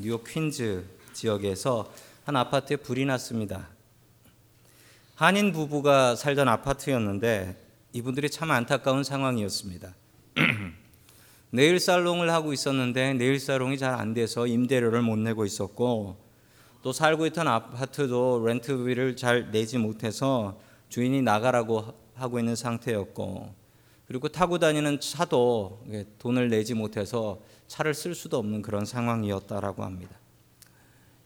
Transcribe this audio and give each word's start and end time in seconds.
뉴욕 0.00 0.24
퀸즈 0.24 0.82
지역에서 1.12 1.92
한 2.24 2.34
아파트에 2.34 2.76
불이 2.76 3.04
났습니다. 3.04 3.68
한인 5.14 5.52
부부가 5.52 6.16
살던 6.16 6.48
아파트였는데 6.48 7.54
이분들이 7.92 8.30
참 8.30 8.50
안타까운 8.50 9.04
상황이었습니다. 9.04 9.94
네일 11.52 11.78
살롱을 11.80 12.30
하고 12.30 12.54
있었는데 12.54 13.12
네일 13.12 13.38
살롱이 13.38 13.76
잘 13.76 13.92
안 13.92 14.14
돼서 14.14 14.46
임대료를 14.46 15.02
못 15.02 15.18
내고 15.18 15.44
있었고 15.44 16.16
또 16.82 16.92
살고 16.94 17.26
있던 17.26 17.46
아파트도 17.46 18.42
렌트비를 18.46 19.16
잘 19.16 19.50
내지 19.50 19.76
못해서 19.76 20.58
주인이 20.88 21.20
나가라고 21.20 21.92
하고 22.14 22.38
있는 22.38 22.56
상태였고 22.56 23.54
그리고 24.10 24.26
타고 24.28 24.58
다니는 24.58 24.98
차도 24.98 25.84
돈을 26.18 26.48
내지 26.48 26.74
못해서 26.74 27.40
차를 27.68 27.94
쓸 27.94 28.16
수도 28.16 28.38
없는 28.38 28.60
그런 28.60 28.84
상황이었다라고 28.84 29.84
합니다. 29.84 30.18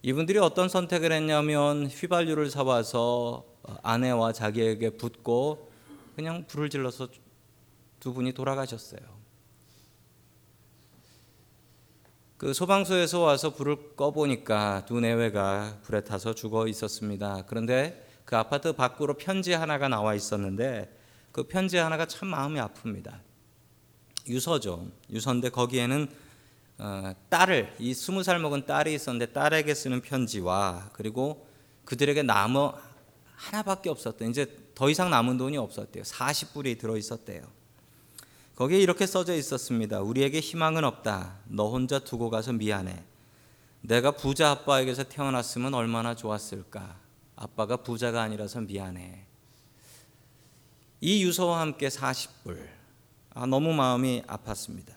이분들이 0.03 0.39
어떤 0.39 0.69
선택을 0.69 1.11
했냐면 1.11 1.87
휘발유를 1.87 2.51
사와서 2.51 3.47
아내와 3.83 4.35
자기에게 4.35 4.99
붓고 4.99 5.73
그냥 6.15 6.45
불을 6.47 6.69
질러서 6.69 7.09
두 8.01 8.13
분이 8.13 8.35
돌아가셨어요. 8.35 9.01
그 12.37 12.53
소방서에서 12.53 13.21
와서 13.21 13.55
불을 13.55 13.97
꺼보니까 13.97 14.85
두 14.85 15.01
내외가 15.01 15.79
불에 15.81 16.03
타서 16.03 16.35
죽어 16.35 16.69
있었습니다. 16.69 17.47
그런데 17.47 18.07
그 18.27 18.37
아파트 18.37 18.75
밖으로 18.75 19.15
편지 19.15 19.55
하나가 19.55 19.89
나와 19.89 20.15
있었는데 20.15 21.03
그 21.35 21.43
편지 21.43 21.77
하나가 21.79 22.07
참 22.07 22.29
마음이 22.29 22.61
아픕니다. 22.61 23.19
유서죠. 24.29 24.87
유서인데 25.11 25.49
거기에는 25.49 26.09
어, 26.79 27.13
딸을 27.29 27.75
이 27.81 27.93
스무 27.93 28.23
살 28.23 28.39
먹은 28.39 28.67
딸이 28.67 28.95
있었는데 28.95 29.33
딸에게 29.33 29.75
쓰는 29.75 30.01
편지와 30.01 30.91
그리고 30.93 31.49
그들에게 31.87 32.23
나무 32.23 32.73
하나밖에 33.35 33.91
없었대. 33.91 34.29
이제 34.29 34.47
더 34.77 34.89
이상 34.89 35.11
남은 35.11 35.37
돈이 35.37 35.57
없었대요. 35.57 36.05
40불이 36.05 36.79
들어 36.79 36.97
있었대요. 36.97 37.43
거기에 38.55 38.79
이렇게 38.79 39.05
써져 39.05 39.35
있었습니다. 39.35 40.03
우리에게 40.03 40.39
희망은 40.39 40.85
없다. 40.85 41.39
너 41.49 41.69
혼자 41.69 41.99
두고 41.99 42.31
가서 42.31 42.53
미안해. 42.53 43.03
내가 43.81 44.13
부자 44.13 44.53
아빠에게서 44.53 45.03
태어났으면 45.03 45.75
얼마나 45.75 46.15
좋았을까. 46.15 46.97
아빠가 47.35 47.79
부자가 47.79 48.23
아니라서 48.23 48.61
미안해. 48.61 49.34
이 51.05 51.23
유서와 51.23 51.61
함께 51.61 51.89
40불. 51.89 52.57
아, 53.35 53.45
너무 53.45 53.75
마음이 53.75 54.23
아팠습니다. 54.27 54.95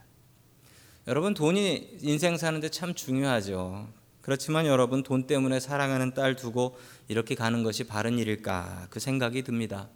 여러분, 1.05 1.33
돈이 1.33 1.97
인생 2.01 2.37
사는데 2.37 2.69
참 2.69 2.93
중요하죠. 2.93 3.89
그렇지만 4.21 4.67
여러분, 4.67 5.03
돈 5.03 5.27
때문에 5.27 5.59
사랑하는 5.59 6.13
딸 6.13 6.37
두고 6.37 6.77
이렇게 7.09 7.35
가는 7.35 7.61
것이 7.61 7.83
바른 7.83 8.19
일일까? 8.19 8.87
그 8.89 9.01
생각이 9.01 9.43
듭니다. 9.43 9.89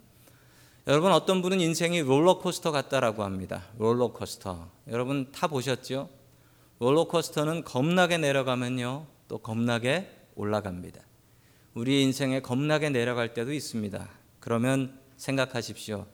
여러분 0.86 1.12
어떤 1.12 1.40
분은 1.40 1.60
인생이 1.60 2.02
롤러코스터 2.02 2.72
같다라고 2.72 3.22
합니다. 3.22 3.62
롤러코스터. 3.78 4.68
여러분 4.88 5.32
타 5.32 5.46
보셨죠? 5.46 6.10
롤러코스터는 6.80 7.64
겁나게 7.64 8.18
내려가면요. 8.18 9.06
또 9.28 9.38
겁나게 9.38 10.10
올라갑니다. 10.34 11.00
우리 11.72 12.02
인생에 12.02 12.40
겁나게 12.40 12.90
내려갈 12.90 13.32
때도 13.32 13.54
있습니다. 13.54 14.08
그러면 14.40 15.00
생각하십시오. 15.22 16.06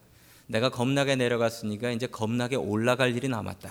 내가 0.47 0.69
겁나게 0.69 1.17
내려갔으니까 1.17 1.91
이제 1.91 2.07
겁나게 2.07 2.57
올라갈 2.57 3.17
일이 3.17 3.29
남았다. 3.29 3.71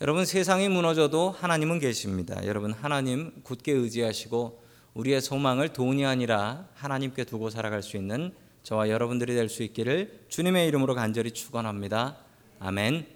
여러분 0.00 0.24
세상이 0.24 0.68
무너져도 0.70 1.30
하나님은 1.30 1.78
계십니다. 1.78 2.46
여러분 2.46 2.72
하나님 2.72 3.42
굳게 3.42 3.72
의지하시고 3.72 4.62
우리의 4.94 5.20
소망을 5.20 5.68
돈이 5.74 6.06
아니라 6.06 6.66
하나님께 6.74 7.24
두고 7.24 7.50
살아갈 7.50 7.82
수 7.82 7.98
있는 7.98 8.32
저와 8.62 8.88
여러분들이 8.88 9.34
될 9.34 9.48
수 9.48 9.62
있기를 9.62 10.24
주님의 10.28 10.66
이름으로 10.68 10.94
간절히 10.94 11.32
축원합니다. 11.32 12.16
아멘. 12.58 13.06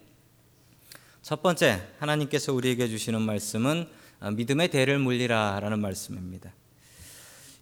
첫 1.22 1.42
번째 1.42 1.82
하나님께서 1.98 2.53
우리에게 2.53 2.88
주시는 2.88 3.22
말씀은 3.22 3.88
믿음의 4.34 4.69
대를 4.69 4.98
물리라라는 4.98 5.81
말씀입니다. 5.81 6.53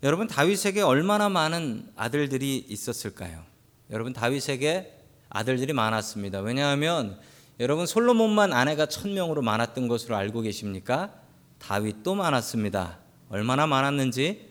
여러분 0.02 0.26
다윗에게 0.26 0.80
얼마나 0.80 1.28
많은 1.28 1.88
아들들이 1.94 2.56
있었을까요? 2.68 3.44
여러분 3.90 4.12
다윗에게 4.12 4.98
아들들이 5.28 5.72
많았습니다. 5.72 6.40
왜냐하면 6.40 7.20
여러분 7.60 7.86
솔로몬만 7.86 8.52
아내가 8.52 8.86
천 8.86 9.14
명으로 9.14 9.42
많았던 9.42 9.86
것으로 9.86 10.16
알고 10.16 10.41
계십니까? 10.41 11.12
다윗도 11.60 12.16
많았습니다. 12.16 12.98
얼마나 13.28 13.68
많았는지 13.68 14.48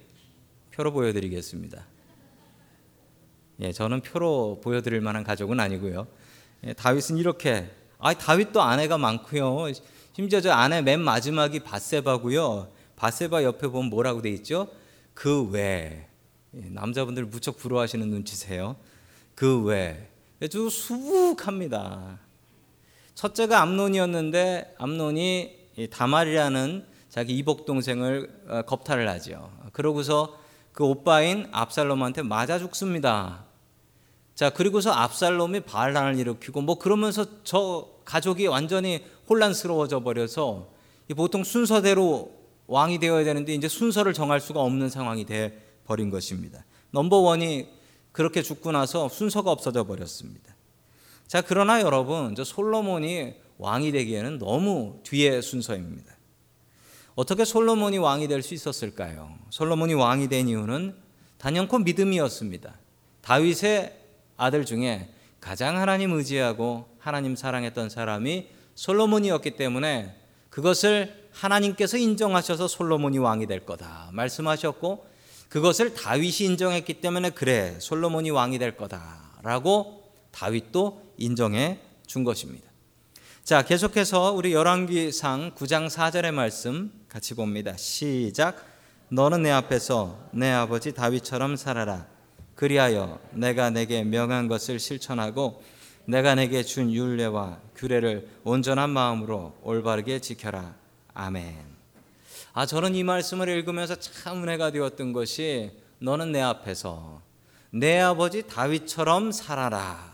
표로 0.73 0.93
보여드리겠습니다. 0.93 1.85
예, 3.59 3.73
저는 3.73 4.01
표로 4.01 4.61
보여드릴 4.63 5.01
만한 5.01 5.25
가족은 5.25 5.59
아니고요. 5.59 6.07
예, 6.65 6.73
다윗은 6.73 7.17
이렇게 7.17 7.69
아 7.99 8.13
다윗도 8.13 8.61
아내가 8.61 8.97
많고요. 8.97 9.67
심지어 10.13 10.39
저 10.39 10.53
아내 10.53 10.81
맨 10.81 11.01
마지막이 11.01 11.59
바세바고요. 11.59 12.71
바세바 12.95 13.43
옆에 13.43 13.67
보면 13.67 13.89
뭐라고 13.89 14.21
돼 14.21 14.29
있죠? 14.29 14.69
그 15.13 15.43
외. 15.49 16.07
예, 16.53 16.59
남자분들 16.69 17.25
무척 17.25 17.57
부러워하시는 17.57 18.07
눈치세요. 18.09 18.75
그 19.35 19.61
외. 19.63 20.09
아주 20.41 20.69
수북합니다. 20.69 22.19
첫째가 23.15 23.61
암논이었는데 23.61 24.75
암논이 24.77 25.89
다말이라는 25.91 26.85
자기 27.09 27.37
이복 27.37 27.65
동생을 27.65 28.45
어, 28.47 28.61
겁탈을 28.63 29.07
하죠. 29.09 29.51
그러고서 29.73 30.39
그 30.71 30.83
오빠인 30.83 31.47
압살롬한테 31.51 32.23
맞아 32.23 32.57
죽습니다. 32.57 33.45
자, 34.33 34.49
그리고서 34.49 34.91
압살롬이 34.91 35.61
반란을 35.61 36.17
일으키고 36.17 36.61
뭐 36.61 36.79
그러면서 36.79 37.43
저 37.43 37.89
가족이 38.05 38.47
완전히 38.47 39.05
혼란스러워져 39.29 39.99
버려서 39.99 40.73
보통 41.15 41.43
순서대로 41.43 42.40
왕이 42.71 42.99
되어야 42.99 43.25
되는데 43.25 43.53
이제 43.53 43.67
순서를 43.67 44.13
정할 44.13 44.39
수가 44.39 44.61
없는 44.61 44.89
상황이 44.89 45.25
돼 45.25 45.61
버린 45.85 46.09
것입니다. 46.09 46.63
넘버 46.91 47.17
원이 47.17 47.67
그렇게 48.13 48.41
죽고 48.41 48.71
나서 48.71 49.09
순서가 49.09 49.51
없어져 49.51 49.83
버렸습니다. 49.83 50.55
자, 51.27 51.41
그러나 51.41 51.81
여러분, 51.81 52.33
저 52.33 52.45
솔로몬이 52.45 53.33
왕이 53.57 53.91
되기에는 53.91 54.39
너무 54.39 55.01
뒤의 55.03 55.41
순서입니다. 55.41 56.15
어떻게 57.15 57.43
솔로몬이 57.43 57.97
왕이 57.97 58.29
될 58.29 58.41
수 58.41 58.53
있었을까요? 58.53 59.35
솔로몬이 59.49 59.93
왕이 59.93 60.29
된 60.29 60.47
이유는 60.47 60.95
단연코 61.39 61.79
믿음이었습니다. 61.79 62.73
다윗의 63.21 63.97
아들 64.37 64.63
중에 64.63 65.09
가장 65.41 65.77
하나님 65.77 66.13
의지하고 66.13 66.87
하나님 66.99 67.35
사랑했던 67.35 67.89
사람이 67.89 68.47
솔로몬이었기 68.75 69.57
때문에 69.57 70.15
그것을 70.49 71.20
하나님께서 71.31 71.97
인정하셔서 71.97 72.67
솔로몬이 72.67 73.17
왕이 73.17 73.47
될 73.47 73.65
거다 73.65 74.09
말씀하셨고 74.11 75.05
그것을 75.49 75.93
다윗이 75.93 76.49
인정했기 76.51 76.95
때문에 76.95 77.31
그래 77.31 77.75
솔로몬이 77.79 78.29
왕이 78.29 78.57
될 78.59 78.77
거다라고 78.77 80.03
다윗도 80.31 81.13
인정해 81.17 81.79
준 82.07 82.23
것입니다. 82.23 82.71
자, 83.43 83.63
계속해서 83.63 84.33
우리 84.33 84.53
열왕기상 84.53 85.55
9장 85.55 85.89
4절의 85.89 86.31
말씀 86.31 86.91
같이 87.09 87.33
봅니다. 87.33 87.75
시작. 87.75 88.65
너는 89.09 89.43
내 89.43 89.51
앞에서 89.51 90.29
내 90.31 90.49
아버지 90.51 90.93
다윗처럼 90.93 91.57
살아라. 91.57 92.07
그리하여 92.55 93.19
내가 93.31 93.69
내게 93.71 94.03
명한 94.03 94.47
것을 94.47 94.79
실천하고 94.79 95.61
내가 96.05 96.35
내게 96.35 96.63
준 96.63 96.91
율례와 96.91 97.59
규례를 97.75 98.29
온전한 98.43 98.89
마음으로 98.89 99.57
올바르게 99.63 100.19
지켜라. 100.19 100.75
아멘. 101.13 101.71
아, 102.53 102.65
저는 102.65 102.95
이 102.95 103.03
말씀을 103.03 103.49
읽으면서 103.49 103.95
참 103.95 104.43
은혜가 104.43 104.71
되었던 104.71 105.13
것이 105.13 105.71
너는 105.99 106.31
내 106.31 106.41
앞에서 106.41 107.21
내 107.71 107.99
아버지 107.99 108.43
다윗처럼 108.47 109.31
살아라. 109.31 110.11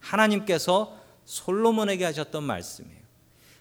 하나님께서 0.00 0.98
솔로몬에게 1.24 2.04
하셨던 2.04 2.42
말씀이에요. 2.42 3.04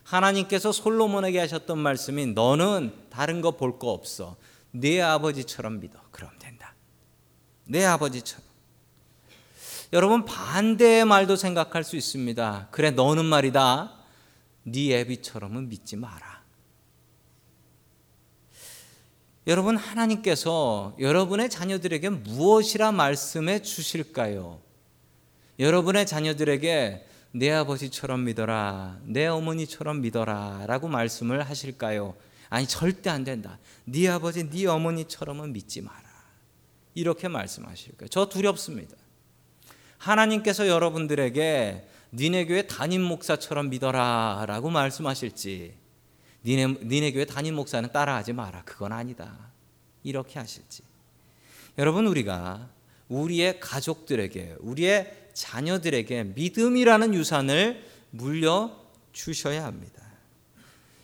하나님께서 0.03 0.71
솔로몬에게 0.71 1.39
하셨던 1.39 1.77
말씀이 1.79 2.27
너는 2.27 2.93
다른 3.09 3.41
거 3.41 3.51
볼 3.51 3.79
거 3.79 3.91
없어. 3.91 4.35
네 4.71 5.01
아버지처럼 5.01 5.79
믿어. 5.79 5.99
그럼 6.11 6.31
된다. 6.39 6.73
내 7.65 7.85
아버지처럼. 7.85 8.43
여러분 9.93 10.25
반대의 10.25 11.05
말도 11.05 11.35
생각할 11.35 11.83
수 11.83 11.95
있습니다. 11.95 12.69
그래 12.71 12.89
너는 12.91 13.25
말이다. 13.25 13.93
네 14.63 14.99
애비처럼은 14.99 15.69
믿지 15.69 15.95
마라. 15.95 16.32
여러분 19.45 19.75
하나님께서 19.75 20.95
여러분의 20.99 21.49
자녀들에게 21.49 22.09
무엇이라 22.09 22.93
말씀해 22.93 23.61
주실까요? 23.61 24.61
여러분의 25.59 26.05
자녀들에게 26.05 27.07
내 27.31 27.51
아버지처럼 27.51 28.23
믿어라, 28.23 28.99
내 29.03 29.27
어머니처럼 29.27 30.01
믿어라라고 30.01 30.87
말씀을 30.87 31.43
하실까요? 31.43 32.15
아니 32.49 32.67
절대 32.67 33.09
안 33.09 33.23
된다. 33.23 33.57
네 33.85 34.07
아버지, 34.07 34.49
네 34.49 34.65
어머니처럼은 34.65 35.51
믿지 35.51 35.81
마라. 35.81 36.03
이렇게 36.93 37.27
말씀하실 37.27 37.97
거예요. 37.97 38.09
저 38.09 38.29
두렵습니다. 38.29 38.95
하나님께서 39.97 40.67
여러분들에게 40.67 41.87
니네 42.13 42.45
교회 42.45 42.67
담임 42.67 43.01
목사처럼 43.01 43.69
믿어라라고 43.69 44.69
말씀하실지 44.69 45.82
니네 46.45 46.67
니네 46.83 47.11
교회 47.13 47.25
담임 47.25 47.55
목사는 47.55 47.91
따라하지 47.91 48.33
마라. 48.33 48.63
그건 48.65 48.91
아니다. 48.91 49.51
이렇게 50.03 50.39
하실지. 50.39 50.83
여러분 51.77 52.05
우리가 52.07 52.69
우리의 53.07 53.59
가족들에게 53.59 54.57
우리의 54.59 55.29
자녀들에게 55.33 56.23
믿음이라는 56.35 57.13
유산을 57.13 57.83
물려 58.11 58.77
주셔야 59.11 59.65
합니다. 59.65 60.03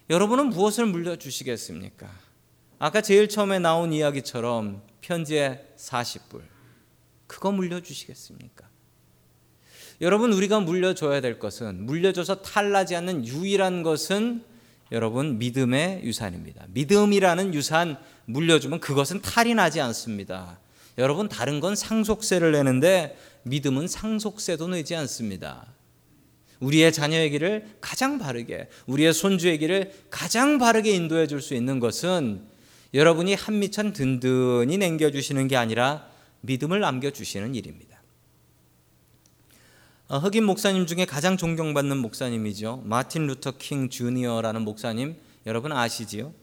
여러분은 0.10 0.50
무엇을 0.50 0.86
물려 0.86 1.16
주시겠습니까? 1.16 2.10
아까 2.80 3.02
제일 3.02 3.28
처음에 3.30 3.60
나온 3.60 3.94
이야기처럼 3.94 4.82
편지의 5.02 5.66
40불 5.78 6.42
그거 7.28 7.52
물려 7.52 7.82
주시겠습니까? 7.82 8.68
여러분 10.02 10.32
우리가 10.32 10.62
물려줘야 10.62 11.22
될 11.22 11.40
것은 11.40 11.86
물려줘서 11.86 12.42
탈나지 12.42 12.96
않는 12.96 13.26
유일한 13.28 13.84
것은 13.84 14.44
여러분 14.92 15.38
믿음의 15.38 16.02
유산입니다. 16.04 16.66
믿음이라는 16.70 17.54
유산 17.54 17.98
물려주면 18.26 18.80
그것은 18.80 19.22
탈이 19.22 19.54
나지 19.54 19.82
않습니다. 19.82 20.60
여러분 20.98 21.30
다른 21.30 21.60
건 21.60 21.76
상속세를 21.76 22.52
내는데 22.52 23.18
믿음은 23.44 23.88
상속세도 23.88 24.68
내지 24.70 24.96
않습니다. 24.96 25.68
우리의 26.60 26.92
자녀의 26.92 27.30
길을 27.30 27.78
가장 27.80 28.20
바르게 28.20 28.68
우리의 28.88 29.14
손주의 29.14 29.58
길을 29.60 29.94
가장 30.10 30.58
바르게 30.58 30.92
인도해 30.92 31.28
줄 31.28 31.42
수 31.42 31.54
있는 31.54 31.80
것은 31.80 32.42
여러분이 32.94 33.36
한미천 33.36 33.94
든든히 33.94 34.78
남겨 34.78 35.12
주시는 35.12 35.48
게 35.48 35.56
아니라 35.56 36.08
믿음을 36.42 36.80
남겨 36.80 37.12
주시는 37.12 37.56
일입니다. 37.56 37.89
어, 40.12 40.18
흑인 40.18 40.44
목사님 40.44 40.88
중에 40.88 41.06
가장 41.06 41.38
존경받는 41.38 41.98
목사님이죠. 41.98 42.82
마틴 42.84 43.28
루터 43.28 43.52
킹 43.60 43.90
주니어라는 43.90 44.64
목사님 44.64 45.16
여러분 45.46 45.72
아시지요? 45.72 46.34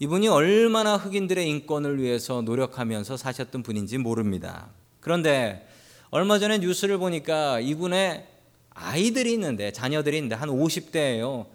이분이 0.00 0.26
얼마나 0.26 0.96
흑인들의 0.96 1.48
인권을 1.48 2.02
위해서 2.02 2.42
노력하면서 2.42 3.18
사셨던 3.18 3.62
분인지 3.62 3.98
모릅니다. 3.98 4.66
그런데 4.98 5.68
얼마 6.10 6.40
전에 6.40 6.58
뉴스를 6.58 6.98
보니까 6.98 7.60
이분의 7.60 8.26
아이들이 8.70 9.34
있는데 9.34 9.70
자녀들이 9.70 10.16
있는데 10.16 10.34
한 10.34 10.48
50대예요. 10.48 11.46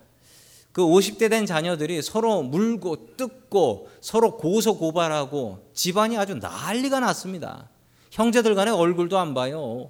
그 0.71 0.81
50대 0.81 1.29
된 1.29 1.45
자녀들이 1.45 2.01
서로 2.01 2.41
물고 2.41 3.17
뜯고 3.17 3.89
서로 3.99 4.37
고소 4.37 4.77
고발하고 4.77 5.71
집안이 5.73 6.17
아주 6.17 6.35
난리가 6.35 7.01
났습니다. 7.01 7.67
형제들 8.11 8.55
간에 8.55 8.71
얼굴도 8.71 9.17
안 9.17 9.33
봐요. 9.33 9.89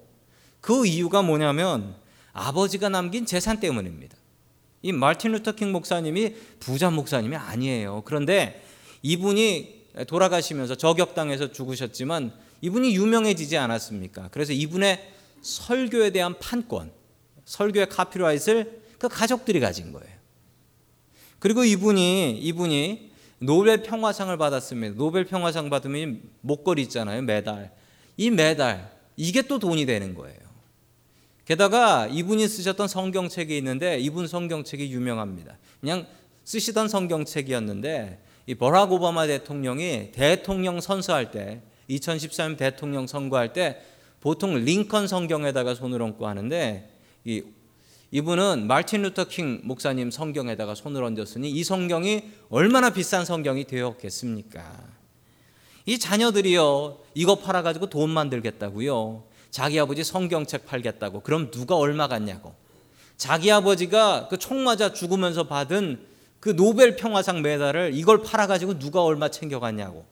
그 0.61 0.85
이유가 0.85 1.21
뭐냐면 1.21 1.95
아버지가 2.33 2.89
남긴 2.89 3.25
재산 3.25 3.59
때문입니다. 3.59 4.15
이 4.83 4.91
마틴 4.91 5.31
루터 5.33 5.53
킹 5.53 5.71
목사님이 5.71 6.35
부자 6.59 6.89
목사님이 6.89 7.35
아니에요. 7.35 8.03
그런데 8.05 8.63
이분이 9.01 9.81
돌아가시면서 10.07 10.75
저격당해서 10.75 11.51
죽으셨지만 11.51 12.31
이분이 12.61 12.95
유명해지지 12.95 13.57
않았습니까? 13.57 14.29
그래서 14.31 14.53
이분의 14.53 15.11
설교에 15.41 16.11
대한 16.11 16.37
판권, 16.39 16.91
설교의 17.45 17.89
copyright를 17.89 18.81
그 18.99 19.09
가족들이 19.09 19.59
가진 19.59 19.91
거예요. 19.91 20.11
그리고 21.39 21.63
이분이 21.63 22.37
이분이 22.39 23.11
노벨 23.39 23.81
평화상을 23.81 24.35
받았습니다. 24.37 24.95
노벨 24.95 25.25
평화상 25.25 25.71
받으면 25.71 26.21
목걸이 26.41 26.83
있잖아요, 26.83 27.23
메달. 27.23 27.71
이 28.15 28.29
메달 28.29 28.95
이게 29.17 29.41
또 29.41 29.57
돈이 29.57 29.87
되는 29.87 30.13
거예요. 30.13 30.40
게다가 31.45 32.07
이분이 32.07 32.47
쓰셨던 32.47 32.87
성경책이 32.87 33.57
있는데 33.57 33.99
이분 33.99 34.27
성경책이 34.27 34.91
유명합니다. 34.91 35.57
그냥 35.79 36.05
쓰시던 36.43 36.87
성경책이었는데 36.87 38.19
이 38.47 38.55
버락 38.55 38.91
오바마 38.91 39.27
대통령이 39.27 40.11
대통령 40.11 40.81
선서할 40.81 41.31
때 41.31 41.61
2013년 41.89 42.57
대통령 42.57 43.07
선거할 43.07 43.53
때 43.53 43.81
보통 44.19 44.55
링컨 44.55 45.07
성경에다가 45.07 45.75
손을 45.75 46.01
얹고 46.01 46.27
하는데 46.27 46.89
이 47.25 47.43
이분은 48.13 48.67
마틴 48.67 49.03
루터 49.03 49.25
킹 49.25 49.61
목사님 49.63 50.11
성경에다가 50.11 50.75
손을 50.75 51.01
얹었으니 51.03 51.49
이 51.49 51.63
성경이 51.63 52.23
얼마나 52.49 52.89
비싼 52.89 53.23
성경이 53.23 53.65
되었겠습니까? 53.65 54.61
이 55.85 55.97
자녀들이요 55.97 56.99
이거 57.13 57.35
팔아가지고 57.35 57.89
돈 57.89 58.09
만들겠다고요. 58.09 59.23
자기 59.51 59.79
아버지 59.79 60.03
성경책 60.03 60.65
팔겠다고. 60.65 61.21
그럼 61.21 61.51
누가 61.51 61.75
얼마 61.75 62.07
갖냐고. 62.07 62.55
자기 63.17 63.51
아버지가 63.51 64.29
그 64.29 64.37
총 64.37 64.63
맞아 64.63 64.93
죽으면서 64.93 65.43
받은 65.43 66.07
그 66.39 66.55
노벨 66.55 66.95
평화상 66.95 67.43
메달을 67.43 67.91
이걸 67.93 68.23
팔아가지고 68.23 68.79
누가 68.79 69.03
얼마 69.03 69.29
챙겨갔냐고. 69.29 70.05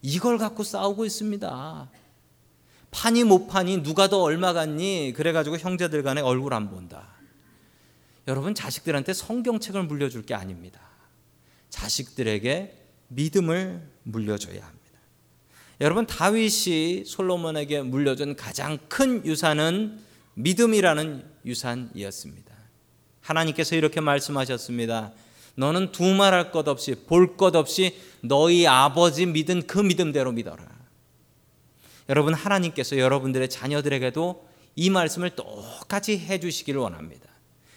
이걸 0.00 0.38
갖고 0.38 0.64
싸우고 0.64 1.04
있습니다. 1.04 1.90
파니 2.90 3.24
못 3.24 3.46
파니 3.46 3.82
누가 3.82 4.08
더 4.08 4.20
얼마 4.20 4.52
갔니? 4.52 5.12
그래가지고 5.16 5.58
형제들 5.58 6.02
간에 6.02 6.20
얼굴 6.20 6.52
안 6.52 6.68
본다. 6.68 7.08
여러분 8.26 8.54
자식들한테 8.54 9.12
성경책을 9.12 9.84
물려줄 9.84 10.26
게 10.26 10.34
아닙니다. 10.34 10.80
자식들에게 11.70 12.78
믿음을 13.08 13.88
물려줘야 14.02 14.64
합니다. 14.64 14.81
여러분 15.82 16.06
다윗이 16.06 17.04
솔로몬에게 17.06 17.82
물려준 17.82 18.36
가장 18.36 18.78
큰 18.88 19.26
유산은 19.26 19.98
믿음이라는 20.34 21.24
유산이었습니다. 21.44 22.54
하나님께서 23.20 23.74
이렇게 23.74 24.00
말씀하셨습니다. 24.00 25.12
너는 25.56 25.90
두 25.90 26.04
말할 26.14 26.52
것 26.52 26.68
없이 26.68 26.94
볼 26.94 27.36
것 27.36 27.56
없이 27.56 27.98
너희 28.20 28.64
아버지 28.64 29.26
믿은 29.26 29.66
그 29.66 29.80
믿음대로 29.80 30.30
믿어라. 30.30 30.64
여러분 32.08 32.32
하나님께서 32.32 32.96
여러분들의 32.98 33.50
자녀들에게도 33.50 34.48
이 34.76 34.88
말씀을 34.88 35.30
똑같이 35.30 36.16
해 36.16 36.38
주시기를 36.38 36.80
원합니다. 36.80 37.28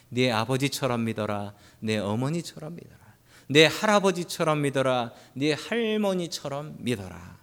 네 0.09 0.31
아버지처럼 0.31 1.05
믿어라. 1.05 1.55
내 1.79 1.97
어머니처럼 1.97 2.75
믿어라. 2.75 2.99
내 3.47 3.65
할아버지처럼 3.65 4.61
믿어라. 4.61 5.11
네 5.33 5.53
할머니처럼 5.53 6.75
믿어라. 6.81 7.34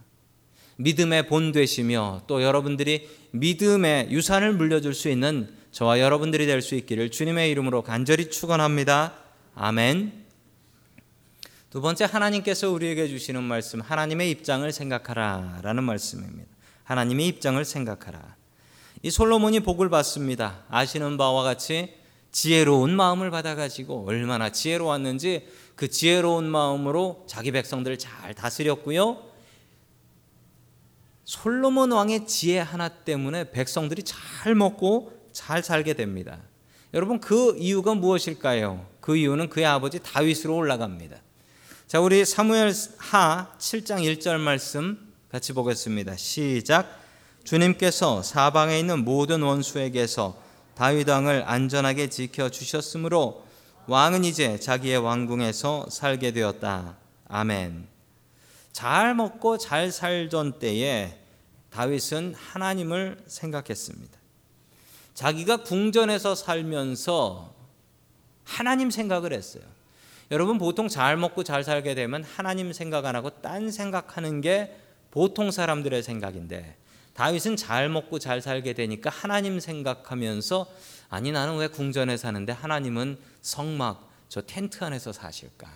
믿음의 0.82 1.28
본 1.28 1.52
되시며 1.52 2.22
또 2.26 2.42
여러분들이 2.42 3.08
믿음의 3.30 4.10
유산을 4.10 4.54
물려줄 4.54 4.94
수 4.94 5.08
있는 5.08 5.48
저와 5.70 6.00
여러분들이 6.00 6.46
될 6.46 6.60
수 6.60 6.74
있기를 6.74 7.10
주님의 7.10 7.50
이름으로 7.50 7.82
간절히 7.82 8.30
축원합니다. 8.30 9.14
아멘. 9.54 10.12
두 11.70 11.80
번째 11.80 12.04
하나님께서 12.04 12.70
우리에게 12.70 13.08
주시는 13.08 13.42
말씀 13.42 13.80
하나님의 13.80 14.30
입장을 14.30 14.70
생각하라라는 14.70 15.84
말씀입니다. 15.84 16.50
하나님의 16.84 17.26
입장을 17.28 17.64
생각하라. 17.64 18.36
이 19.02 19.10
솔로몬이 19.10 19.60
복을 19.60 19.88
받습니다. 19.88 20.64
아시는 20.68 21.16
바와 21.16 21.42
같이 21.44 21.94
지혜로운 22.32 22.94
마음을 22.94 23.30
받아가지고 23.30 24.04
얼마나 24.06 24.50
지혜로웠는지 24.50 25.48
그 25.76 25.88
지혜로운 25.88 26.44
마음으로 26.48 27.24
자기 27.26 27.50
백성들을 27.52 27.98
잘 27.98 28.34
다스렸고요. 28.34 29.31
솔로몬 31.24 31.92
왕의 31.92 32.26
지혜 32.26 32.58
하나 32.58 32.88
때문에 32.88 33.50
백성들이 33.50 34.02
잘 34.02 34.54
먹고 34.54 35.12
잘 35.32 35.62
살게 35.62 35.94
됩니다. 35.94 36.38
여러분 36.94 37.20
그 37.20 37.56
이유가 37.58 37.94
무엇일까요? 37.94 38.86
그 39.00 39.16
이유는 39.16 39.48
그의 39.48 39.66
아버지 39.66 39.98
다윗으로 39.98 40.54
올라갑니다. 40.56 41.16
자, 41.86 42.00
우리 42.00 42.24
사무엘 42.24 42.72
하 42.98 43.52
7장 43.58 44.02
1절 44.02 44.38
말씀 44.38 45.12
같이 45.30 45.52
보겠습니다. 45.52 46.16
시작. 46.16 47.00
주님께서 47.44 48.22
사방에 48.22 48.78
있는 48.78 49.04
모든 49.04 49.42
원수에게서 49.42 50.40
다윗 50.74 51.08
왕을 51.08 51.44
안전하게 51.46 52.08
지켜 52.08 52.48
주셨으므로 52.48 53.44
왕은 53.86 54.24
이제 54.24 54.58
자기의 54.58 54.98
왕궁에서 54.98 55.88
살게 55.90 56.32
되었다. 56.32 56.96
아멘. 57.28 57.91
잘 58.72 59.14
먹고 59.14 59.58
잘 59.58 59.92
살던 59.92 60.58
때에 60.58 61.18
다윗은 61.70 62.34
하나님을 62.34 63.22
생각했습니다. 63.26 64.18
자기가 65.14 65.58
궁전에서 65.58 66.34
살면서 66.34 67.54
하나님 68.44 68.90
생각을 68.90 69.32
했어요. 69.32 69.62
여러분 70.30 70.58
보통 70.58 70.88
잘 70.88 71.16
먹고 71.16 71.44
잘 71.44 71.62
살게 71.62 71.94
되면 71.94 72.24
하나님 72.24 72.72
생각 72.72 73.04
안 73.04 73.14
하고 73.14 73.30
딴 73.42 73.70
생각하는 73.70 74.40
게 74.40 74.74
보통 75.10 75.50
사람들의 75.50 76.02
생각인데 76.02 76.76
다윗은 77.14 77.56
잘 77.56 77.90
먹고 77.90 78.18
잘 78.18 78.40
살게 78.40 78.72
되니까 78.72 79.10
하나님 79.10 79.60
생각하면서 79.60 80.66
아니 81.10 81.30
나는 81.30 81.58
왜 81.58 81.68
궁전에 81.68 82.16
사는데 82.16 82.52
하나님은 82.52 83.18
성막 83.42 84.10
저 84.30 84.40
텐트 84.40 84.82
안에서 84.82 85.12
사실까? 85.12 85.68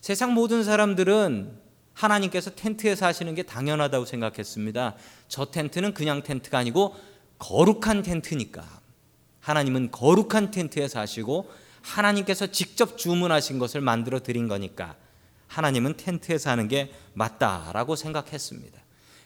세상 0.00 0.32
모든 0.34 0.64
사람들은 0.64 1.58
하나님께서 1.92 2.50
텐트에 2.54 2.94
사시는 2.94 3.34
게 3.34 3.42
당연하다고 3.42 4.06
생각했습니다. 4.06 4.96
저 5.28 5.44
텐트는 5.50 5.92
그냥 5.92 6.22
텐트가 6.22 6.58
아니고 6.58 6.96
거룩한 7.38 8.02
텐트니까. 8.02 8.64
하나님은 9.40 9.90
거룩한 9.90 10.50
텐트에 10.50 10.88
사시고 10.88 11.50
하나님께서 11.82 12.46
직접 12.48 12.96
주문하신 12.98 13.58
것을 13.58 13.80
만들어 13.80 14.20
드린 14.20 14.48
거니까 14.48 14.96
하나님은 15.48 15.96
텐트에 15.96 16.38
사는 16.38 16.68
게 16.68 16.92
맞다라고 17.14 17.96
생각했습니다. 17.96 18.80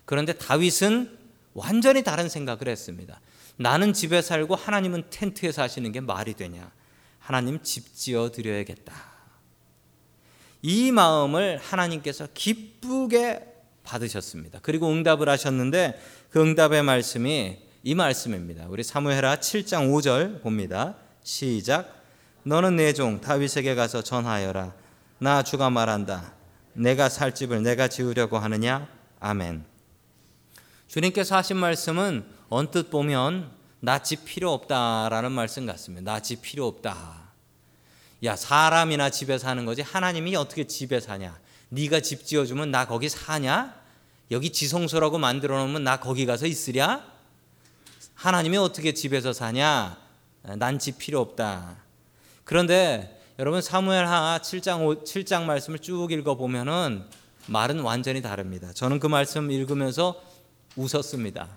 그런데 0.05 0.33
다윗은 0.33 1.19
완전히 1.53 2.03
다른 2.03 2.29
생각을 2.29 2.69
했습니다. 2.69 3.21
나는 3.57 3.93
집에 3.93 4.23
살고 4.23 4.57
하나님은 4.57 5.05
텐트에 5.11 5.53
사시는 5.53 5.93
게 5.93 6.01
말이 6.01 6.35
되냐? 6.35 6.71
하나님 7.19 7.63
집 7.63 7.95
지어 7.95 8.31
드려야겠다. 8.31 9.14
이 10.67 10.93
마음을 10.93 11.59
하나님께서 11.59 12.27
기쁘게 12.33 13.47
받으셨습니다. 13.83 14.61
그리고 14.63 14.89
응답을 14.89 15.29
하셨는데 15.29 16.01
그 16.31 16.41
응답의 16.41 16.83
말씀이 16.83 17.59
이 17.83 17.95
말씀입니다. 17.95 18.65
우리 18.71 18.83
사무엘하 18.83 19.37
7장 19.37 19.93
5절 19.93 20.41
봅니다. 20.41 20.95
시작. 21.23 22.03
너는 22.45 22.77
내 22.77 22.95
종 22.95 23.21
다윗에게 23.21 23.75
가서 23.75 24.01
전하여라. 24.03 24.73
나 25.19 25.43
주가 25.43 25.69
말한다. 25.69 26.33
내가 26.73 27.11
살 27.11 27.35
집을 27.35 27.63
내가 27.63 27.89
지으려고 27.89 28.39
하느냐? 28.39 28.89
아멘. 29.21 29.67
주님께서 30.89 31.37
하신 31.37 31.59
말씀은 31.59 32.25
언뜻 32.49 32.89
보면 32.89 33.51
나집 33.81 34.25
필요 34.25 34.51
없다라는 34.55 35.31
말씀 35.31 35.67
같습니다. 35.67 36.11
나집 36.11 36.41
필요 36.41 36.67
없다. 36.67 37.24
야 38.25 38.37
사람이나 38.37 39.11
집에 39.11 39.37
사는 39.39 39.65
거지 39.67 39.83
하나님이 39.83 40.35
어떻게 40.37 40.67
집에 40.67 40.99
사냐? 40.99 41.39
네가 41.69 42.01
집 42.01 42.25
지어주면 42.25 42.71
나 42.71 42.87
거기 42.87 43.09
사냐? 43.09 43.75
여기 44.31 44.51
지성소라고 44.51 45.19
만들어 45.19 45.59
놓으면 45.59 45.85
나 45.85 46.01
거기 46.01 46.25
가서 46.25 46.47
있으랴? 46.47 47.05
하나님이 48.15 48.57
어떻게 48.57 48.95
집에서 48.95 49.33
사냐? 49.33 49.99
난 50.43 50.79
집 50.79 50.99
필요 50.99 51.21
없다. 51.21 51.77
그런데 52.45 53.21
여러분 53.39 53.61
사무엘 53.61 54.07
하 54.07 54.39
7장 54.43 55.05
7장 55.05 55.45
말씀을 55.45 55.79
쭉 55.81 56.11
읽어 56.13 56.37
보면은 56.37 57.05
말은 57.47 57.81
완전히 57.81 58.23
다릅니다. 58.23 58.73
저는 58.73 59.01
그 59.01 59.07
말씀 59.07 59.51
읽으면서 59.51 60.23
웃었습니다. 60.77 61.49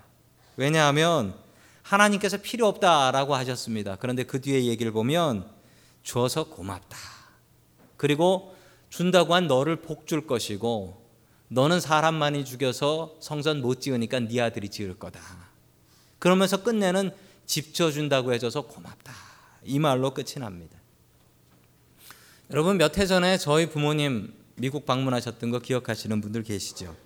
왜냐하면 0.56 1.34
하나님께서 1.82 2.38
필요 2.38 2.66
없다라고 2.66 3.34
하셨습니다. 3.34 3.96
그런데 3.96 4.24
그 4.24 4.40
뒤에 4.40 4.64
얘기를 4.64 4.92
보면 4.92 5.57
주어서 6.08 6.44
고맙다. 6.44 6.96
그리고 7.98 8.56
준다고 8.88 9.34
한 9.34 9.46
너를 9.46 9.76
복 9.82 10.06
줄 10.06 10.26
것이고 10.26 11.06
너는 11.48 11.80
사람 11.80 12.14
많이 12.14 12.46
죽여서 12.46 13.16
성전 13.20 13.60
못 13.60 13.82
지으니까 13.82 14.20
네 14.20 14.40
아들이 14.40 14.70
지을 14.70 14.98
거다. 14.98 15.20
그러면서 16.18 16.62
끝내는 16.62 17.10
집 17.44 17.74
지어준다고 17.74 18.32
해줘서 18.32 18.62
고맙다. 18.62 19.12
이 19.64 19.78
말로 19.78 20.14
끝이 20.14 20.36
납니다. 20.38 20.78
여러분 22.50 22.78
몇 22.78 22.96
해 22.96 23.04
전에 23.04 23.36
저희 23.36 23.68
부모님 23.68 24.32
미국 24.54 24.86
방문하셨던 24.86 25.50
거 25.50 25.58
기억하시는 25.58 26.22
분들 26.22 26.42
계시죠? 26.42 26.96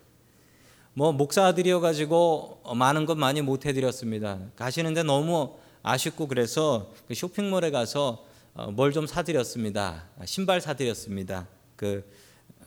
뭐 0.95 1.11
목사들이어 1.11 1.81
가지고 1.81 2.63
많은 2.73 3.07
것 3.07 3.19
많이 3.19 3.43
못 3.43 3.67
해드렸습니다. 3.67 4.39
가시는데 4.55 5.03
너무 5.03 5.57
아쉽고 5.83 6.29
그래서 6.29 6.93
그 7.09 7.15
쇼핑몰에 7.15 7.73
가서 7.73 8.11
어, 8.13 8.32
뭘 8.55 8.93
좀 8.93 9.07
사드렸습니다. 9.07 10.09
신발 10.27 10.61
사드렸습니다. 10.61 11.49
그 11.75 12.05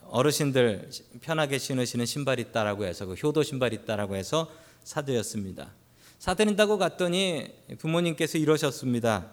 어르신들 0.08 0.89
편하게 1.22 1.60
신으시는 1.60 2.06
신발 2.08 2.39
있다라고 2.39 2.86
해서 2.86 3.06
그 3.06 3.13
효도 3.13 3.44
신발 3.44 3.72
있다라고 3.74 4.15
해서 4.15 4.50
사드렸습니다. 4.84 5.74
사드린다고 6.18 6.80
갔더니 6.80 7.54
부모님께서 7.77 8.39
이러셨습니다. 8.39 9.30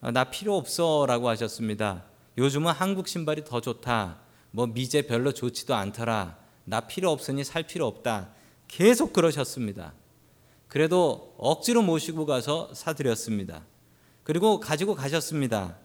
어, 0.00 0.10
나 0.10 0.24
필요 0.24 0.56
없어라고 0.56 1.28
하셨습니다. 1.28 2.04
요즘은 2.36 2.72
한국 2.72 3.06
신발이 3.06 3.44
더 3.44 3.60
좋다. 3.60 4.18
뭐 4.50 4.66
미제 4.66 5.02
별로 5.02 5.32
좋지도 5.32 5.74
않더라. 5.74 6.36
나 6.64 6.80
필요 6.80 7.10
없으니 7.10 7.44
살 7.44 7.62
필요 7.62 7.86
없다. 7.86 8.30
계속 8.66 9.12
그러셨습니다. 9.12 9.94
그래도 10.66 11.34
억지로 11.38 11.82
모시고 11.82 12.26
가서 12.26 12.74
사드렸습니다. 12.74 13.64
그리고 14.24 14.58
가지고 14.58 14.94
가셨습니다. 14.94 15.76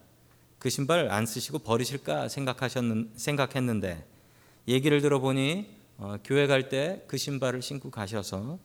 그 0.60 0.70
신발 0.70 1.10
안 1.12 1.26
쓰시고 1.26 1.60
버리실까 1.60 2.30
생각하셨는 2.30 3.12
생각했는데 3.16 4.06
얘기를 4.68 5.02
들어보니 5.02 5.76
어, 5.98 6.18
교회 6.24 6.48
갈 6.48 6.70
때 6.70 7.04
그 7.08 7.18
신발을 7.18 7.62
신고 7.62 7.90
가셔서 7.90 8.60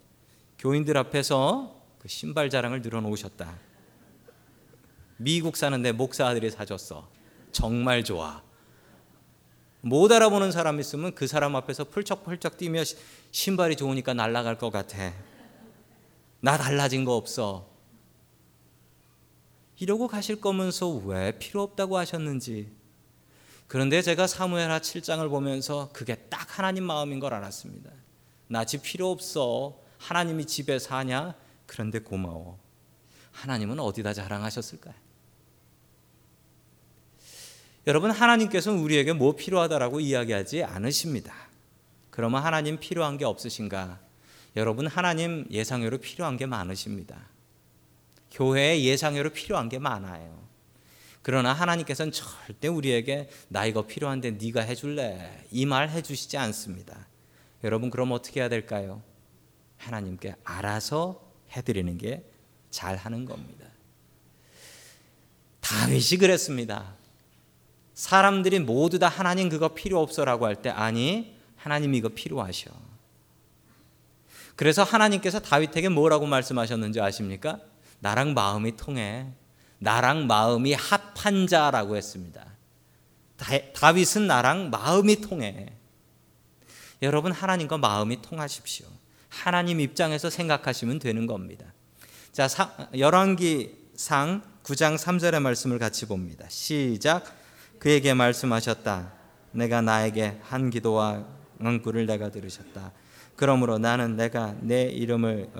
교인들 0.58 0.96
앞에서 0.96 1.80
그 1.98 2.08
신발 2.08 2.50
자랑을 2.50 2.82
늘어놓으셨다. 2.82 3.54
미국 5.16 5.56
사는데 5.56 5.92
목사 5.92 6.26
아들이 6.26 6.50
사줬어. 6.50 7.08
정말 7.52 8.02
좋아. 8.04 8.42
못 9.80 10.10
알아보는 10.12 10.52
사람 10.52 10.78
있으면 10.80 11.14
그 11.14 11.26
사람 11.26 11.56
앞에서 11.56 11.84
펄쩍펄쩍 11.84 12.56
뛰며 12.56 12.82
신발이 13.30 13.76
좋으니까 13.76 14.14
날아갈 14.14 14.58
것 14.58 14.70
같아. 14.70 15.12
나 16.40 16.56
달라진 16.56 17.04
거 17.04 17.16
없어. 17.16 17.68
이러고 19.82 20.06
가실 20.06 20.40
거면서 20.40 20.90
왜 20.90 21.36
필요 21.40 21.60
없다고 21.62 21.98
하셨는지. 21.98 22.70
그런데 23.66 24.00
제가 24.00 24.28
사무엘하 24.28 24.78
7장을 24.78 25.28
보면서 25.28 25.90
그게 25.92 26.14
딱 26.14 26.56
하나님 26.56 26.84
마음인 26.84 27.18
걸 27.18 27.34
알았습니다. 27.34 27.90
나 28.46 28.64
집 28.64 28.82
필요 28.82 29.10
없어. 29.10 29.76
하나님이 29.98 30.44
집에 30.46 30.78
사냐? 30.78 31.34
그런데 31.66 31.98
고마워. 31.98 32.60
하나님은 33.32 33.80
어디다 33.80 34.12
자랑하셨을까요? 34.12 34.94
여러분 37.88 38.12
하나님께서는 38.12 38.78
우리에게 38.78 39.12
뭐 39.14 39.34
필요하다라고 39.34 39.98
이야기하지 39.98 40.62
않으십니다. 40.62 41.34
그러면 42.10 42.44
하나님 42.44 42.78
필요한 42.78 43.16
게 43.16 43.24
없으신가? 43.24 43.98
여러분 44.54 44.86
하나님 44.86 45.44
예상외로 45.50 45.98
필요한 45.98 46.36
게 46.36 46.46
많으십니다. 46.46 47.31
교회에 48.32 48.82
예상외로 48.82 49.30
필요한 49.30 49.68
게 49.68 49.78
많아요. 49.78 50.42
그러나 51.22 51.52
하나님께서는 51.52 52.10
절대 52.10 52.66
우리에게 52.66 53.30
나 53.48 53.64
이거 53.64 53.86
필요한데 53.86 54.32
네가 54.32 54.62
해줄래 54.62 55.46
이 55.52 55.64
말 55.66 55.88
해주시지 55.88 56.36
않습니다. 56.36 57.06
여러분 57.62 57.90
그럼 57.90 58.10
어떻게 58.10 58.40
해야 58.40 58.48
될까요? 58.48 59.02
하나님께 59.76 60.34
알아서 60.42 61.22
해드리는 61.52 61.96
게 61.98 62.24
잘하는 62.70 63.24
겁니다. 63.24 63.66
다윗이 65.60 66.18
그랬습니다. 66.18 66.94
사람들이 67.94 68.58
모두 68.58 68.98
다 68.98 69.08
하나님 69.08 69.48
그거 69.48 69.74
필요 69.74 70.00
없어라고 70.00 70.46
할 70.46 70.56
때 70.56 70.70
아니 70.70 71.36
하나님 71.56 71.94
이거 71.94 72.08
필요하셔. 72.08 72.70
그래서 74.56 74.82
하나님께서 74.82 75.38
다윗에게 75.40 75.88
뭐라고 75.88 76.26
말씀하셨는지 76.26 77.00
아십니까? 77.00 77.60
나랑 78.02 78.34
마음이 78.34 78.76
통해. 78.76 79.28
나랑 79.78 80.26
마음이 80.26 80.74
합한 80.74 81.46
자라고 81.46 81.96
했습니다. 81.96 82.44
다윗은 83.74 84.26
나랑 84.26 84.70
마음이 84.70 85.20
통해. 85.20 85.72
여러분 87.00 87.30
하나님과 87.32 87.78
마음이 87.78 88.20
통하십시오. 88.22 88.86
하나님 89.28 89.80
입장에서 89.80 90.30
생각하시면 90.30 90.98
되는 90.98 91.26
겁니다. 91.26 91.72
자, 92.32 92.48
열왕기상 92.96 94.42
9장 94.64 94.98
3절의 94.98 95.40
말씀을 95.40 95.78
같이 95.78 96.06
봅니다. 96.06 96.44
시작. 96.48 97.24
그에게 97.78 98.14
말씀하셨다. 98.14 99.12
내가 99.52 99.80
나에게 99.80 100.40
한 100.42 100.70
기도와 100.70 101.24
응구를 101.60 102.06
내가 102.06 102.30
들으셨다. 102.30 102.92
그러므로 103.36 103.78
나는 103.78 104.16
내가 104.16 104.56
내 104.60 104.84
이름을 104.84 105.50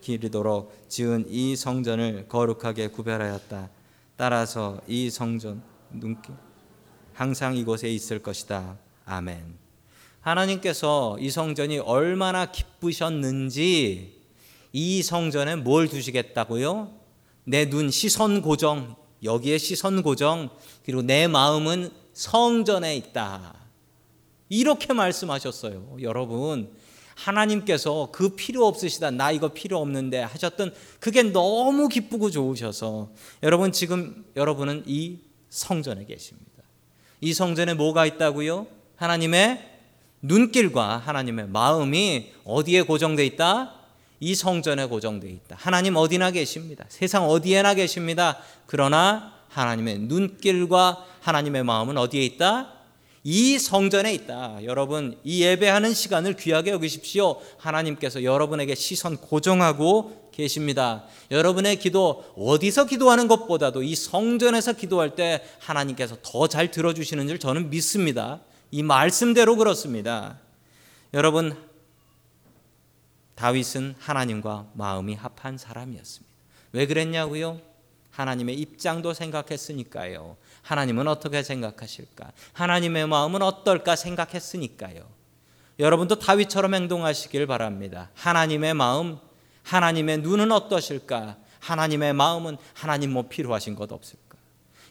기리도록 0.00 0.72
지은 0.88 1.26
이 1.28 1.56
성전을 1.56 2.26
거룩하게 2.28 2.88
구별하였다. 2.88 3.70
따라서 4.16 4.80
이 4.86 5.10
성전 5.10 5.62
눈길 5.90 6.34
항상 7.14 7.56
이곳에 7.56 7.88
있을 7.88 8.20
것이다. 8.20 8.78
아멘. 9.04 9.54
하나님께서 10.20 11.16
이 11.20 11.30
성전이 11.30 11.78
얼마나 11.78 12.46
기쁘셨는지 12.46 14.18
이 14.72 15.02
성전에 15.02 15.56
뭘 15.56 15.88
두시겠다고요? 15.88 16.92
내 17.44 17.64
눈 17.70 17.90
시선 17.90 18.42
고정 18.42 18.94
여기에 19.22 19.58
시선 19.58 20.02
고정 20.02 20.50
그리고 20.84 21.02
내 21.02 21.26
마음은 21.26 21.90
성전에 22.12 22.96
있다. 22.96 23.54
이렇게 24.48 24.92
말씀하셨어요. 24.92 25.96
여러분 26.02 26.70
하나님께서 27.18 28.10
그 28.12 28.30
필요 28.36 28.66
없으시다. 28.66 29.10
나 29.10 29.32
이거 29.32 29.48
필요 29.48 29.78
없는데 29.78 30.22
하셨던 30.22 30.72
그게 31.00 31.24
너무 31.24 31.88
기쁘고 31.88 32.30
좋으셔서 32.30 33.10
여러분 33.42 33.72
지금 33.72 34.24
여러분은 34.36 34.84
이 34.86 35.18
성전에 35.50 36.04
계십니다. 36.04 36.46
이 37.20 37.34
성전에 37.34 37.74
뭐가 37.74 38.06
있다고요? 38.06 38.68
하나님의 38.96 39.68
눈길과 40.22 40.98
하나님의 40.98 41.48
마음이 41.48 42.32
어디에 42.44 42.82
고정돼 42.82 43.26
있다? 43.26 43.74
이 44.20 44.34
성전에 44.34 44.86
고정돼 44.86 45.28
있다. 45.28 45.56
하나님 45.58 45.96
어디나 45.96 46.30
계십니다. 46.30 46.84
세상 46.88 47.28
어디에나 47.28 47.74
계십니다. 47.74 48.38
그러나 48.66 49.34
하나님의 49.48 50.00
눈길과 50.00 51.04
하나님의 51.20 51.64
마음은 51.64 51.98
어디에 51.98 52.22
있다? 52.24 52.77
이 53.24 53.58
성전에 53.58 54.14
있다. 54.14 54.64
여러분, 54.64 55.18
이 55.24 55.42
예배하는 55.42 55.94
시간을 55.94 56.36
귀하게 56.36 56.70
여기십시오. 56.70 57.40
하나님께서 57.58 58.22
여러분에게 58.22 58.74
시선 58.74 59.16
고정하고 59.16 60.30
계십니다. 60.32 61.04
여러분의 61.30 61.80
기도 61.80 62.24
어디서 62.36 62.86
기도하는 62.86 63.26
것보다도 63.26 63.82
이 63.82 63.94
성전에서 63.96 64.74
기도할 64.74 65.16
때 65.16 65.42
하나님께서 65.58 66.16
더 66.22 66.46
잘 66.46 66.70
들어주시는 66.70 67.26
줄 67.26 67.38
저는 67.38 67.70
믿습니다. 67.70 68.40
이 68.70 68.82
말씀대로 68.82 69.56
그렇습니다. 69.56 70.38
여러분, 71.12 71.56
다윗은 73.34 73.96
하나님과 73.98 74.70
마음이 74.74 75.14
합한 75.14 75.58
사람이었습니다. 75.58 76.34
왜 76.72 76.86
그랬냐고요? 76.86 77.60
하나님의 78.18 78.56
입장도 78.56 79.14
생각했으니까요. 79.14 80.36
하나님은 80.62 81.06
어떻게 81.06 81.44
생각하실까? 81.44 82.32
하나님의 82.52 83.06
마음은 83.06 83.42
어떨까 83.42 83.94
생각했으니까요. 83.94 85.06
여러분도 85.78 86.18
다윗처럼 86.18 86.74
행동하시길 86.74 87.46
바랍니다. 87.46 88.10
하나님의 88.14 88.74
마음, 88.74 89.18
하나님의 89.62 90.18
눈은 90.18 90.50
어떠실까? 90.50 91.36
하나님의 91.60 92.12
마음은 92.12 92.56
하나님 92.74 93.12
뭐 93.12 93.28
필요하신 93.28 93.76
것 93.76 93.92
없을까? 93.92 94.36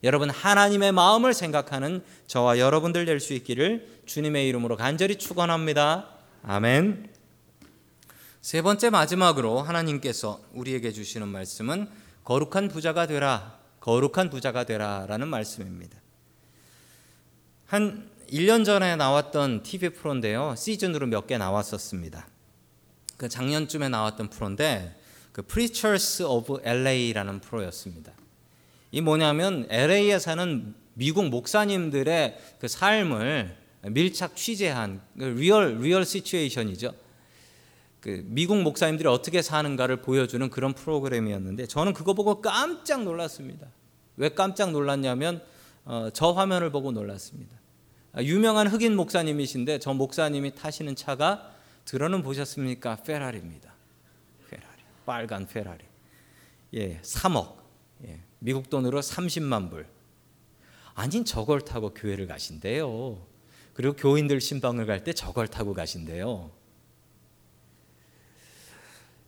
여러분 0.06 0.30
하나님의 0.30 0.94
마음을 0.94 1.34
생각하는 1.34 2.06
저와 2.28 2.60
여러분들 2.60 3.04
될 3.04 3.20
수 3.20 3.34
있기를 3.34 4.04
주님의 4.06 4.48
이름으로 4.48 4.78
간절히 4.78 5.18
축원합니다. 5.18 6.08
아멘. 6.44 7.10
세 8.40 8.62
번째 8.62 8.90
마지막으로 8.90 9.60
하나님께서 9.60 10.40
우리에게 10.54 10.94
주시는 10.94 11.28
말씀은 11.28 12.07
거룩한 12.28 12.68
부자가 12.68 13.08
되라. 13.08 13.58
거룩한 13.80 14.30
부자가 14.30 14.66
되라라는 14.66 15.30
말씀입니다. 15.30 15.98
한 17.68 18.10
1년 18.30 18.66
전에 18.66 18.98
나왔던 18.98 19.64
TV 19.64 19.92
프로인데요. 19.92 20.54
시즌으로 20.58 21.08
몇 21.08 21.26
개 21.28 21.38
나왔었습니다. 21.38 22.28
그 23.16 23.30
작년쯤에 23.30 23.88
나왔던 23.88 24.30
프로인데 24.30 25.00
그 25.32 25.42
Preachers 25.42 26.24
of 26.24 26.60
LA라는 26.66 27.40
프로였습니다. 27.40 28.12
이 28.92 29.00
뭐냐면 29.00 29.66
LA에 29.70 30.20
사는 30.20 30.76
미국 30.96 31.30
목사님들의 31.30 32.38
그 32.60 32.68
삶을 32.68 33.56
밀착 33.84 34.36
취재한 34.36 35.00
그 35.18 35.24
리얼 35.24 35.78
리얼 35.80 36.04
시츄에이션이죠. 36.04 36.94
그 38.08 38.24
미국 38.24 38.62
목사님들이 38.62 39.10
어떻게 39.10 39.42
사는가를 39.42 39.98
보여주는 39.98 40.50
그런 40.50 40.72
프로그램이었는데 40.72 41.66
저는 41.66 41.92
그거 41.92 42.14
보고 42.14 42.40
깜짝 42.40 43.04
놀랐습니다. 43.04 43.68
왜 44.16 44.30
깜짝 44.30 44.72
놀랐냐면 44.72 45.44
어, 45.84 46.10
저 46.14 46.32
화면을 46.32 46.72
보고 46.72 46.94
놀랐습니다. 46.94 47.54
아, 48.14 48.24
유명한 48.24 48.68
흑인 48.68 48.96
목사님이신데 48.96 49.80
저 49.80 49.94
목사님이 49.94 50.56
타시는 50.56 50.96
차가 50.96 51.52
들어는 51.84 52.24
보셨습니까? 52.24 52.96
페라리입니다. 53.04 53.74
페라리, 54.50 54.82
빨간 55.06 55.46
페라리. 55.46 55.84
예, 56.76 57.02
3억. 57.02 57.56
예, 58.06 58.22
미국 58.40 58.70
돈으로 58.70 59.02
30만 59.02 59.70
불. 59.70 59.86
아닌 60.94 61.26
저걸 61.26 61.60
타고 61.60 61.94
교회를 61.94 62.26
가신대요. 62.28 63.18
그리고 63.74 63.98
교인들 63.98 64.40
신방을 64.40 64.86
갈 64.86 65.04
때 65.04 65.12
저걸 65.12 65.50
타고 65.50 65.74
가신대요. 65.74 66.56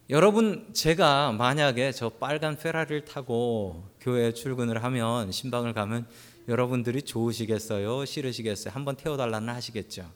여러분 0.10 0.68
제가 0.74 1.34
만약에 1.34 1.92
저 1.92 2.10
빨간 2.10 2.58
페라리를 2.58 3.06
타고 3.06 3.88
교회 4.02 4.34
출근을 4.34 4.84
하면 4.84 5.32
신방을 5.32 5.74
가면 5.74 6.08
여러분들이 6.48 7.04
좋으시겠어요? 7.04 8.06
싫으시겠어요? 8.06 8.74
한번 8.74 8.96
태워달라는 8.96 9.54
하시겠죠. 9.54 10.10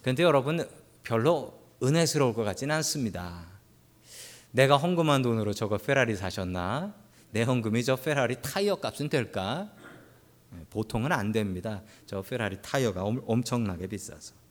그런데 0.00 0.22
여러분 0.22 0.64
별로 1.02 1.58
은혜스러울 1.82 2.34
것 2.34 2.44
같지는 2.44 2.72
않습니다. 2.76 3.48
내가 4.52 4.76
헌금한 4.76 5.22
돈으로 5.22 5.52
저거 5.52 5.76
페라리 5.76 6.14
사셨나? 6.14 6.94
내 7.32 7.42
헌금이 7.42 7.82
저 7.82 7.96
페라리 7.96 8.36
타이어 8.42 8.76
값은 8.76 9.08
될까? 9.08 9.72
네, 10.52 10.64
보통은 10.70 11.10
안 11.10 11.32
됩니다. 11.32 11.82
저 12.06 12.22
페라리 12.22 12.62
타이어가 12.62 13.02
엄청나게 13.02 13.88
비싸서. 13.88 14.45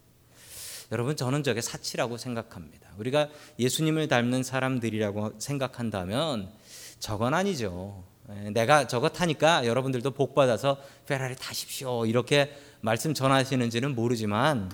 여러분 0.91 1.15
저는 1.15 1.43
저게 1.43 1.61
사치라고 1.61 2.17
생각합니다. 2.17 2.89
우리가 2.97 3.29
예수님을 3.59 4.07
닮는 4.07 4.43
사람들이라고 4.43 5.33
생각한다면 5.39 6.51
저건 6.99 7.33
아니죠. 7.33 8.03
예, 8.29 8.49
내가 8.49 8.87
저거 8.87 9.09
타니까 9.09 9.65
여러분들도 9.65 10.11
복 10.11 10.33
받아서 10.33 10.81
페라리 11.05 11.35
타십시오 11.35 12.05
이렇게 12.05 12.55
말씀 12.81 13.13
전하시는지는 13.13 13.93
모르지만 13.95 14.71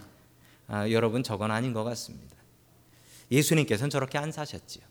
아, 0.67 0.89
여러분 0.89 1.23
저건 1.23 1.51
아닌 1.51 1.73
것 1.73 1.83
같습니다. 1.83 2.35
예수님께서는 3.29 3.89
저렇게 3.89 4.17
안 4.17 4.31
사셨지요. 4.31 4.83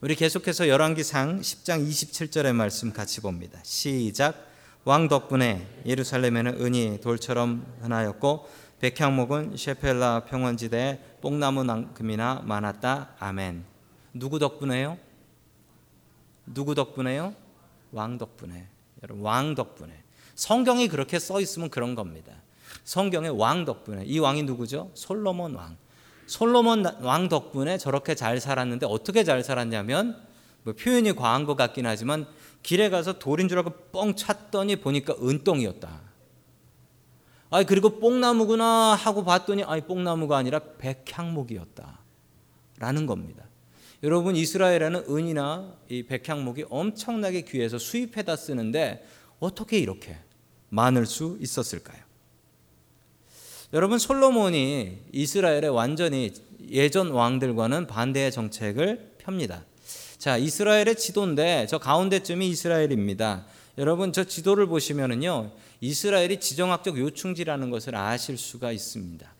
우리 0.00 0.14
계속해서 0.16 0.68
열왕기상 0.68 1.40
10장 1.40 1.88
27절의 1.88 2.52
말씀 2.52 2.92
같이 2.92 3.20
봅니다. 3.20 3.58
시작. 3.62 4.52
왕 4.84 5.08
덕분에 5.08 5.66
예루살렘에는 5.86 6.60
은이 6.60 7.00
돌처럼 7.00 7.64
흔하였고 7.80 8.46
백향목은 8.84 9.56
셰펠라 9.56 10.26
평원지대에 10.26 10.98
뽕나무만큼이나 11.22 12.42
많았다. 12.44 13.14
아멘. 13.18 13.64
누구 14.12 14.38
덕분에요? 14.38 14.98
누구 16.44 16.74
덕분에요? 16.74 17.34
왕 17.92 18.18
덕분에. 18.18 18.66
여러분 19.02 19.24
왕 19.24 19.54
덕분에. 19.54 19.90
성경이 20.34 20.88
그렇게 20.88 21.18
써 21.18 21.40
있으면 21.40 21.70
그런 21.70 21.94
겁니다. 21.94 22.34
성경의 22.84 23.30
왕 23.30 23.64
덕분에. 23.64 24.04
이 24.04 24.18
왕이 24.18 24.42
누구죠? 24.42 24.90
솔로몬 24.92 25.54
왕. 25.54 25.78
솔로몬 26.26 26.84
왕 27.00 27.30
덕분에 27.30 27.78
저렇게 27.78 28.14
잘 28.14 28.38
살았는데 28.38 28.84
어떻게 28.84 29.24
잘 29.24 29.42
살았냐면 29.42 30.22
뭐 30.62 30.74
표현이 30.74 31.14
과한 31.14 31.46
것 31.46 31.56
같긴 31.56 31.86
하지만 31.86 32.26
길에 32.62 32.90
가서 32.90 33.18
돌인 33.18 33.48
줄 33.48 33.56
알고 33.56 33.70
뻥 33.92 34.14
찼더니 34.14 34.76
보니까 34.76 35.14
은똥이었다. 35.22 36.13
아 37.54 37.62
그리고 37.62 38.00
뽕나무구나 38.00 38.96
하고 38.96 39.22
봤더니 39.22 39.62
아이 39.62 39.80
뽕나무가 39.82 40.36
아니라 40.36 40.58
백향목이었다. 40.58 42.00
라는 42.80 43.06
겁니다. 43.06 43.44
여러분 44.02 44.34
이스라엘에는 44.34 45.04
은이나 45.08 45.72
이 45.88 46.02
백향목이 46.02 46.64
엄청나게 46.68 47.42
귀해서 47.42 47.78
수입해다 47.78 48.34
쓰는데 48.34 49.06
어떻게 49.38 49.78
이렇게 49.78 50.16
많을 50.68 51.06
수 51.06 51.38
있었을까요? 51.40 52.02
여러분 53.72 54.00
솔로몬이 54.00 54.98
이스라엘에 55.12 55.68
완전히 55.68 56.34
예전 56.68 57.12
왕들과는 57.12 57.86
반대의 57.86 58.32
정책을 58.32 59.14
펴니다. 59.18 59.64
자, 60.18 60.36
이스라엘의 60.38 60.96
지도인데 60.96 61.68
저 61.70 61.78
가운데쯤이 61.78 62.48
이스라엘입니다. 62.48 63.44
여러분 63.78 64.12
저 64.12 64.24
지도를 64.24 64.66
보시면은요. 64.66 65.52
이스라엘이 65.80 66.40
지정학적 66.40 66.98
요충지라는 66.98 67.70
것을 67.70 67.94
아실 67.96 68.38
수가 68.38 68.72
있습니다. 68.72 69.32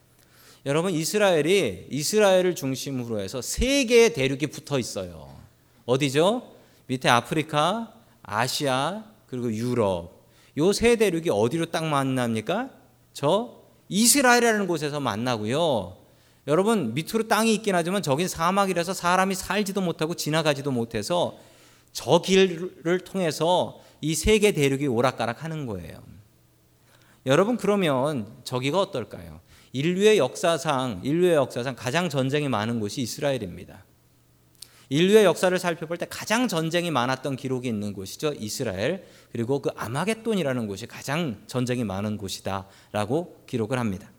여러분 0.66 0.92
이스라엘이 0.92 1.88
이스라엘을 1.90 2.55
중심으로 2.55 3.20
해서 3.20 3.42
세 3.42 3.85
개의 3.85 4.12
대륙이 4.14 4.47
붙어 4.49 4.79
있어요. 4.79 5.35
어디죠? 5.87 6.51
밑에 6.87 7.09
아프리카, 7.09 7.92
아시아, 8.23 9.05
그리고 9.29 9.53
유럽. 9.53 10.25
요 10.57 10.73
세 10.73 10.97
대륙이 10.97 11.29
어디로 11.31 11.66
딱 11.66 11.85
만납니까? 11.85 12.70
저 13.12 13.61
이스라엘이라는 13.88 14.66
곳에서 14.66 15.01
만나고요. 15.01 15.97
여러분 16.47 16.94
밑으로 16.94 17.27
땅이 17.29 17.55
있긴 17.55 17.75
하지만 17.75 18.03
저긴 18.03 18.29
사막이라서 18.29 18.92
사람이 18.94 19.35
살지도 19.35 19.81
못하고 19.81 20.14
지나가지도 20.14 20.70
못해서 20.70 21.37
저 21.92 22.20
길을 22.20 23.01
통해서 23.05 23.81
이 24.01 24.12
세 24.12 24.38
개 24.38 24.53
대륙이 24.53 24.87
오락가락 24.87 25.42
하는 25.44 25.66
거예요. 25.66 26.03
여러분 27.27 27.57
그러면 27.57 28.27
저기가 28.45 28.81
어떨까요? 28.81 29.41
인류의 29.73 30.19
역사상 30.19 31.01
인류의 31.03 31.35
역사상 31.35 31.75
가장 31.75 32.09
전쟁이 32.09 32.49
많은 32.49 32.81
곳이 32.81 33.01
이스라엘입니다. 33.01 33.85
인류의 34.91 35.25
역사를 35.25 35.59
살펴볼 35.59 35.97
때 35.97 36.07
가장 36.09 36.47
전쟁이 36.47 36.91
많았던 36.91 37.37
기록이 37.37 37.67
있는 37.67 37.93
곳이죠. 37.93 38.35
이스라엘. 38.39 39.05
그리고 39.33 39.61
그 39.61 39.71
아마겟돈이라는 39.75 40.67
곳이 40.67 40.87
가장 40.87 41.43
전쟁이 41.47 41.83
많은 41.83 42.19
곳이다라고 42.19 43.45
기록을 43.47 43.79
합니다. 43.79 44.11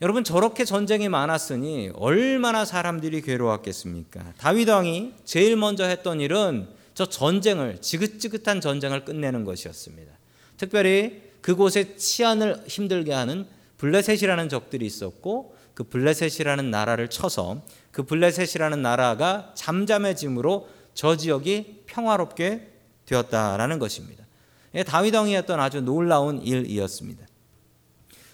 여러분 0.00 0.22
저렇게 0.22 0.64
전쟁이 0.64 1.08
많았으니 1.08 1.90
얼마나 1.94 2.64
사람들이 2.64 3.22
괴로웠겠습니까? 3.22 4.34
다윗 4.38 4.68
왕이 4.68 5.14
제일 5.24 5.56
먼저 5.56 5.84
했던 5.84 6.20
일은 6.20 6.68
저 6.94 7.06
전쟁을 7.06 7.80
지긋지긋한 7.80 8.60
전쟁을 8.60 9.04
끝내는 9.04 9.44
것이었습니다. 9.44 10.12
특별히 10.56 11.27
그곳에 11.48 11.96
치안을 11.96 12.64
힘들게 12.66 13.10
하는 13.14 13.46
블레셋이라는 13.78 14.50
적들이 14.50 14.84
있었고 14.84 15.56
그 15.72 15.82
블레셋이라는 15.82 16.70
나라를 16.70 17.08
쳐서 17.08 17.62
그 17.90 18.02
블레셋이라는 18.02 18.82
나라가 18.82 19.54
잠잠해짐으로 19.54 20.68
저 20.92 21.16
지역이 21.16 21.84
평화롭게 21.86 22.70
되었다라는 23.06 23.78
것입니다. 23.78 24.26
예, 24.74 24.82
다윗 24.82 25.14
왕이 25.14 25.34
했던 25.36 25.58
아주 25.58 25.80
놀라운 25.80 26.42
일이었습니다. 26.42 27.26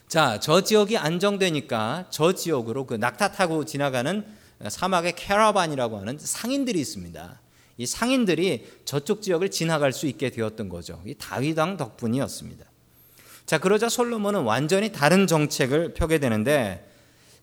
자, 0.09 0.40
저 0.40 0.62
지역이 0.62 0.98
안정되니까 0.98 2.07
저 2.11 2.33
지역으로 2.33 2.85
그 2.85 2.94
낙타 2.94 3.31
타고 3.31 3.64
지나가는 3.64 4.27
사막의 4.68 5.14
캐러반이라고 5.14 5.98
하는 5.98 6.18
상인들이 6.18 6.81
있습니다. 6.81 7.40
이 7.77 7.87
상인들이 7.87 8.66
저쪽 8.85 9.22
지역을 9.22 9.53
지나갈 9.53 9.92
수 9.92 10.09
있게 10.09 10.31
되었던 10.31 10.68
거죠. 10.68 11.00
이 11.07 11.14
다윗 11.14 11.57
왕 11.57 11.77
덕분이었습니다. 11.77 12.73
자, 13.46 13.59
그러자 13.59 13.88
솔로몬은 13.88 14.42
완전히 14.42 14.90
다른 14.90 15.26
정책을 15.26 15.94
펴게 15.94 16.18
되는데 16.18 16.88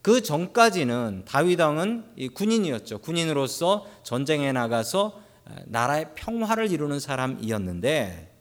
그 0.02 0.24
전까지는 0.24 1.24
다윗 1.28 1.60
왕은 1.60 2.32
군인이었죠. 2.34 3.00
군인으로서 3.00 3.88
전쟁에 4.04 4.52
나가서 4.52 5.22
나라의 5.66 6.08
평화를 6.16 6.72
이루는 6.72 7.00
사람이었는데 7.00 8.32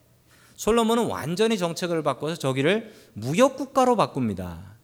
솔로몬은 0.56 1.06
완전히 1.06 1.58
정책을 1.58 2.02
바꿔서 2.02 2.36
저기를 2.36 2.92
무역 3.12 3.56
국가로 3.56 3.96
바꿉니다. 3.96 4.76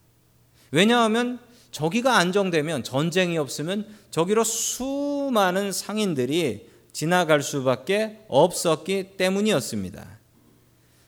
왜냐하면 0.71 1.39
저기가 1.71 2.17
안정되면 2.17 2.83
전쟁이 2.83 3.37
없으면 3.37 3.87
저기로 4.11 4.43
수많은 4.43 5.71
상인들이 5.71 6.69
지나갈 6.93 7.41
수밖에 7.41 8.19
없었기 8.27 9.17
때문이었습니다. 9.17 10.16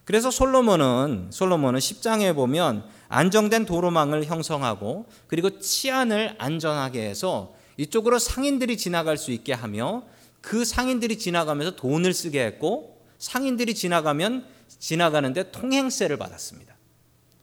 그래서 0.10 0.32
솔로몬은 0.32 1.28
솔로몬은 1.30 1.80
10장에 1.80 2.34
보면 2.34 2.84
안정된 3.10 3.68
도로망을 3.68 4.26
형성하고 4.26 5.06
그리고 5.28 5.60
치안을 5.60 6.36
안전하게 6.40 7.08
해서 7.08 7.54
이쪽으로 7.78 8.18
상인들이 8.18 8.76
지나갈 8.76 9.18
수 9.18 9.30
있게 9.30 9.54
하며 9.54 10.02
그 10.42 10.66
상인들이 10.66 11.20
지나가면서 11.20 11.76
돈을 11.76 12.16
쓰게 12.16 12.44
했고 12.44 13.04
상인들이 13.20 13.76
지나가면 13.76 14.48
지나가는데 14.80 15.52
통행세를 15.52 16.18
받았습니다. 16.18 16.76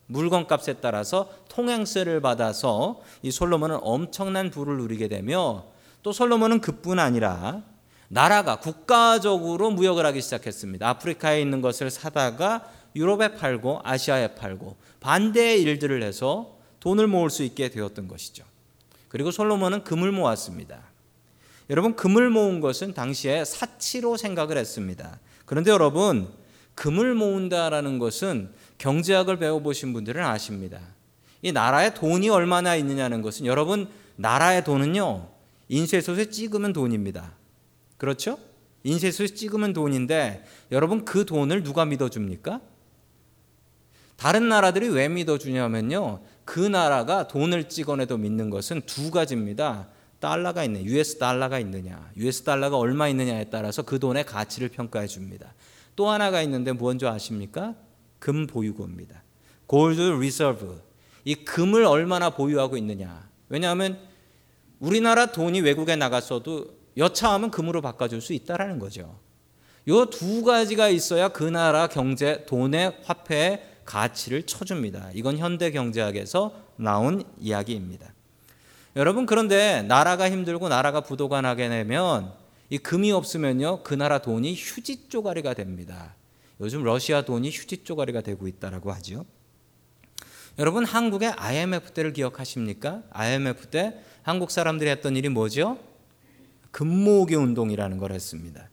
물건값에 0.09 0.81
따라서 0.81 1.31
통행세를 1.49 2.21
받아서 2.21 3.01
이 3.23 3.31
솔로몬은 3.31 3.79
엄청난 3.81 4.51
부를 4.51 4.79
누리게 4.79 5.07
되며 5.07 5.67
또 6.03 6.11
솔로몬은 6.11 6.61
그뿐 6.61 6.99
아니라 6.99 7.63
나라가 8.09 8.57
국가적으로 8.57 9.71
무역을 9.71 10.07
하기 10.07 10.21
시작했습니다. 10.21 10.88
아프리카에 10.88 11.40
있는 11.40 11.61
것을 11.61 11.90
사다가 11.90 12.71
유럽에 12.95 13.35
팔고 13.37 13.81
아시아에 13.85 14.35
팔고 14.35 14.77
반대의 15.01 15.62
일들을 15.62 16.03
해서 16.03 16.57
돈을 16.81 17.07
모을 17.07 17.31
수 17.31 17.42
있게 17.42 17.69
되었던 17.69 18.09
것이죠. 18.09 18.45
그리고 19.09 19.31
솔로몬은 19.31 19.85
금을 19.85 20.12
모았습니다. 20.12 20.81
여러분 21.69 21.97
금을 21.97 22.31
모은 22.31 22.61
것은 22.61 22.95
당시에 22.95 23.45
사치로 23.45 24.16
생각을 24.16 24.57
했습니다. 24.57 25.19
그런데 25.45 25.71
여러분 25.71 26.29
금을 26.75 27.14
모은다라는 27.14 27.99
것은 27.99 28.51
경제학을 28.79 29.38
배워보신 29.38 29.92
분들은 29.92 30.25
아십니다. 30.25 30.81
이 31.42 31.53
나라에 31.53 31.95
돈이 31.95 32.29
얼마나 32.29 32.77
있느냐는 32.77 33.23
것은 33.23 33.47
여러분 33.47 33.88
나라의 34.16 34.64
돈은요 34.64 35.29
인쇄소에 35.69 36.31
찍으면 36.31 36.73
돈입니다. 36.73 37.33
그렇죠? 37.97 38.39
인쇄소에 38.85 39.29
찍으면 39.29 39.73
돈인데 39.73 40.45
여러분 40.71 41.05
그 41.05 41.25
돈을 41.25 41.63
누가 41.63 41.85
믿어줍니까? 41.85 42.61
다른 44.17 44.49
나라들이 44.49 44.89
왜 44.89 45.09
믿어주냐면요 45.09 46.21
그 46.45 46.61
나라가 46.61 47.29
돈을 47.29 47.69
찍어내도 47.69 48.17
믿는 48.17 48.51
것은 48.51 48.83
두 48.87 49.11
가지입니다. 49.11 49.89
달러가 50.21 50.65
있네, 50.65 50.85
US 50.85 51.19
달러가 51.19 51.59
있느냐, 51.59 52.11
US 52.17 52.43
달러가 52.43 52.79
얼마 52.79 53.09
있느냐에 53.09 53.45
따라서 53.51 53.83
그 53.83 53.99
돈의 53.99 54.25
가치를 54.25 54.69
평가해 54.69 55.07
줍니다. 55.07 55.53
또 55.95 56.09
하나가 56.09 56.41
있는데 56.43 56.73
뭔지 56.73 57.07
아십니까? 57.07 57.75
금 58.19 58.47
보유고입니다. 58.47 59.23
Gold 59.67 60.01
reserve. 60.01 60.81
이 61.25 61.35
금을 61.35 61.85
얼마나 61.85 62.31
보유하고 62.31 62.77
있느냐. 62.77 63.29
왜냐하면 63.49 63.99
우리나라 64.79 65.27
돈이 65.27 65.61
외국에 65.61 65.97
나갔어도 65.97 66.77
여차하면 66.97 67.51
금으로 67.51 67.83
바꿔줄 67.83 68.21
수 68.21 68.33
있다라는 68.33 68.79
거죠. 68.79 69.19
요 69.89 70.07
두 70.07 70.43
가지가 70.43 70.89
있어야 70.89 71.29
그 71.29 71.45
나라 71.45 71.87
경제, 71.87 72.45
돈의 72.47 72.99
화폐의 73.05 73.63
가치를 73.85 74.43
쳐줍니다. 74.45 75.11
이건 75.15 75.39
현대 75.39 75.71
경제학에서 75.71 76.53
나온 76.77 77.23
이야기입니다. 77.39 78.13
여러분 78.97 79.27
그런데 79.27 79.83
나라가 79.83 80.31
힘들고 80.31 80.69
나라가 80.69 81.03
부도가 81.03 81.41
나게 81.41 81.69
되면 81.69 82.33
이 82.69 82.79
금이 82.79 83.13
없으면요 83.13 83.83
그 83.85 83.95
나라 83.95 84.19
돈이 84.19 84.55
휴지 84.57 85.09
쪼가리가 85.09 85.55
됩니다. 85.55 86.15
요즘 86.61 86.83
러시아 86.83 87.23
돈이 87.23 87.51
휴지 87.51 87.85
쪼가리가 87.85 88.23
되고 88.23 88.49
있다라고 88.49 88.91
하죠. 88.95 89.25
여러분 90.59 90.85
한국의 90.85 91.29
IMF 91.37 91.93
때를 91.93 92.13
기억하십니까? 92.13 93.03
IMF 93.11 93.67
때 93.67 94.01
한국 94.23 94.51
사람들이 94.51 94.89
했던 94.91 95.15
일이 95.15 95.29
뭐죠? 95.29 95.79
금모으기 96.77 97.35
운동이라는 97.35 97.97
걸 97.97 98.12
했습니다. 98.12 98.69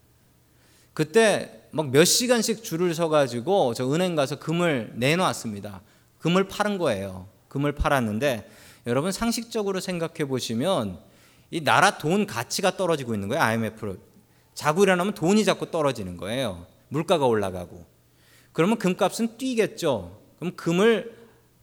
그때 0.93 1.61
막 1.71 1.87
몇 1.89 2.03
시간씩 2.03 2.61
줄을 2.61 2.93
서 2.93 3.07
가지고 3.07 3.73
저 3.73 3.89
은행 3.93 4.15
가서 4.15 4.39
금을 4.39 4.91
내놨습니다. 4.95 5.81
금을 6.19 6.49
파는 6.49 6.79
거예요. 6.79 7.29
금을 7.47 7.71
팔았는데 7.71 8.49
여러분 8.87 9.13
상식적으로 9.13 9.79
생각해 9.79 10.25
보시면 10.25 10.99
이 11.49 11.63
나라 11.63 11.97
돈 11.97 12.25
가치가 12.27 12.75
떨어지고 12.75 13.13
있는 13.13 13.29
거예요. 13.29 13.41
IMF로. 13.41 13.95
자고 14.53 14.83
일어나면 14.83 15.13
돈이 15.13 15.45
자꾸 15.45 15.71
떨어지는 15.71 16.17
거예요. 16.17 16.67
물가가 16.89 17.25
올라가고. 17.25 17.85
그러면 18.51 18.79
금값은 18.79 19.37
뛰겠죠. 19.37 20.19
그럼 20.39 20.57
금을 20.57 21.15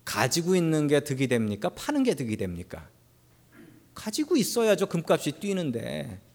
가지고 0.07 0.57
있는 0.57 0.89
게 0.89 1.01
득이 1.01 1.29
됩니까? 1.29 1.69
파는 1.69 2.03
게 2.03 2.15
득이 2.15 2.39
됩니까? 2.39 2.89
가지고 3.93 4.39
있어야죠. 4.39 4.87
금값이 4.87 5.33
뛰는데. 5.33 6.30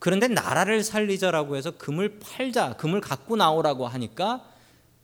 그런데 0.00 0.28
나라를 0.28 0.82
살리자라고 0.82 1.56
해서 1.56 1.72
금을 1.72 2.18
팔자, 2.18 2.76
금을 2.78 3.00
갖고 3.00 3.36
나오라고 3.36 3.86
하니까 3.86 4.44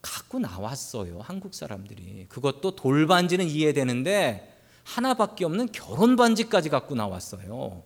갖고 0.01 0.39
나왔어요. 0.39 1.21
한국 1.21 1.55
사람들이. 1.55 2.27
그것도 2.29 2.77
돌반지는 2.77 3.47
이해되는데 3.47 4.57
하나밖에 4.85 5.45
없는 5.45 5.71
결혼 5.73 6.17
반지까지 6.17 6.71
갖고 6.71 6.95
나왔어요. 6.95 7.83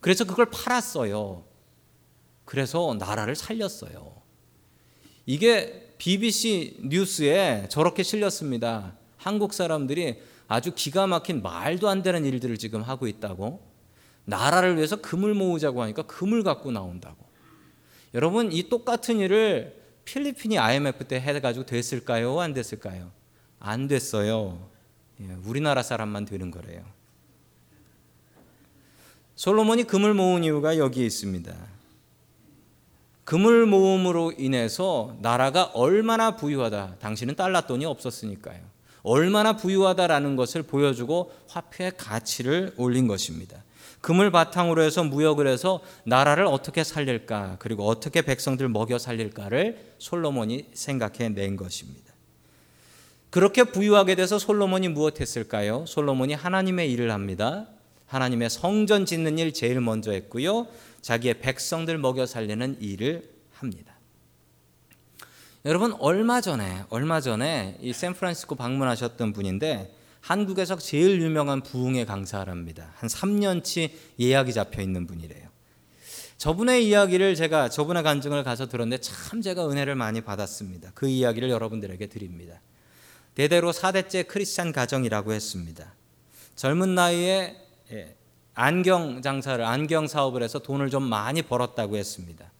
그래서 0.00 0.24
그걸 0.24 0.46
팔았어요. 0.46 1.44
그래서 2.46 2.96
나라를 2.98 3.36
살렸어요. 3.36 4.14
이게 5.26 5.94
BBC 5.98 6.78
뉴스에 6.84 7.66
저렇게 7.68 8.02
실렸습니다. 8.02 8.96
한국 9.18 9.52
사람들이 9.52 10.22
아주 10.48 10.72
기가 10.74 11.06
막힌 11.06 11.42
말도 11.42 11.88
안 11.88 12.02
되는 12.02 12.24
일들을 12.24 12.56
지금 12.56 12.80
하고 12.82 13.08
있다고. 13.08 13.65
나라를 14.26 14.76
위해서 14.76 14.96
금을 14.96 15.34
모으자고 15.34 15.82
하니까 15.82 16.02
금을 16.02 16.42
갖고 16.42 16.70
나온다고. 16.70 17.16
여러분, 18.12 18.52
이 18.52 18.68
똑같은 18.68 19.18
일을 19.18 19.82
필리핀이 20.04 20.58
IMF 20.58 21.04
때 21.04 21.20
해가지고 21.20 21.66
됐을까요? 21.66 22.38
안 22.40 22.52
됐을까요? 22.52 23.10
안 23.58 23.88
됐어요. 23.88 24.68
예, 25.20 25.36
우리나라 25.44 25.82
사람만 25.82 26.26
되는 26.26 26.50
거래요. 26.50 26.84
솔로몬이 29.34 29.84
금을 29.84 30.14
모은 30.14 30.44
이유가 30.44 30.78
여기에 30.78 31.06
있습니다. 31.06 31.54
금을 33.24 33.66
모음으로 33.66 34.32
인해서 34.38 35.16
나라가 35.20 35.64
얼마나 35.74 36.36
부유하다. 36.36 36.96
당신은 37.00 37.34
달러 37.34 37.60
돈이 37.60 37.84
없었으니까요. 37.84 38.60
얼마나 39.02 39.56
부유하다라는 39.56 40.36
것을 40.36 40.62
보여주고 40.62 41.32
화폐의 41.48 41.96
가치를 41.96 42.74
올린 42.76 43.06
것입니다. 43.06 43.62
금을 44.00 44.30
바탕으로 44.30 44.82
해서 44.82 45.02
무역을 45.04 45.46
해서 45.46 45.80
나라를 46.04 46.46
어떻게 46.46 46.84
살릴까, 46.84 47.56
그리고 47.58 47.86
어떻게 47.86 48.22
백성들 48.22 48.68
먹여 48.68 48.98
살릴까를 48.98 49.94
솔로몬이 49.98 50.66
생각해 50.72 51.30
낸 51.30 51.56
것입니다. 51.56 52.12
그렇게 53.30 53.64
부유하게 53.64 54.14
돼서 54.14 54.38
솔로몬이 54.38 54.88
무엇했을까요? 54.88 55.84
솔로몬이 55.86 56.34
하나님의 56.34 56.90
일을 56.92 57.10
합니다. 57.10 57.66
하나님의 58.06 58.50
성전 58.50 59.04
짓는 59.04 59.38
일 59.38 59.52
제일 59.52 59.80
먼저 59.80 60.12
했고요. 60.12 60.68
자기의 61.02 61.40
백성들 61.40 61.98
먹여 61.98 62.26
살리는 62.26 62.78
일을 62.80 63.28
합니다. 63.54 63.94
여러분 65.64 65.94
얼마 65.98 66.40
전에 66.40 66.84
얼마 66.90 67.20
전에 67.20 67.76
이 67.80 67.92
샌프란시스코 67.92 68.54
방문하셨던 68.54 69.32
분인데 69.32 69.92
한국에서 70.26 70.76
제일 70.76 71.22
유명한 71.22 71.60
부흥의 71.60 72.04
강사랍니다. 72.04 72.90
한 72.96 73.08
3년치 73.08 73.92
예약이 74.18 74.52
잡혀 74.52 74.82
있는 74.82 75.06
분이래요. 75.06 75.46
저분의 76.36 76.84
이야기를 76.88 77.36
제가 77.36 77.68
저분의 77.68 78.02
간증을 78.02 78.42
가서 78.42 78.66
들었는데 78.66 79.00
참 79.00 79.40
제가 79.40 79.70
은혜를 79.70 79.94
많이 79.94 80.20
받았습니다. 80.22 80.90
그 80.94 81.06
이야기를 81.06 81.48
여러분들에게 81.48 82.08
드립니다. 82.08 82.60
대대로 83.36 83.70
4대째 83.70 84.26
크리스찬 84.26 84.72
가정이라고 84.72 85.32
했습니다. 85.32 85.94
젊은 86.56 86.96
나이에 86.96 87.56
예, 87.92 88.16
안경 88.54 89.22
장사를 89.22 89.64
안경 89.64 90.08
사업을 90.08 90.42
해서 90.42 90.58
돈을 90.58 90.90
좀 90.90 91.04
많이 91.04 91.42
벌었다고 91.42 91.96
했습니다. 91.96 92.50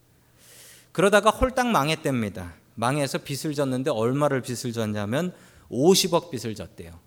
그러다가 0.93 1.31
홀딱 1.31 1.67
망했답니다. 1.67 2.55
망해서 2.77 3.19
빚을 3.19 3.55
졌는데 3.55 3.91
얼마를 3.91 4.43
빚을 4.43 4.73
졌냐면 4.73 5.35
50억 5.69 6.31
빚을 6.31 6.55
졌대요. 6.55 7.06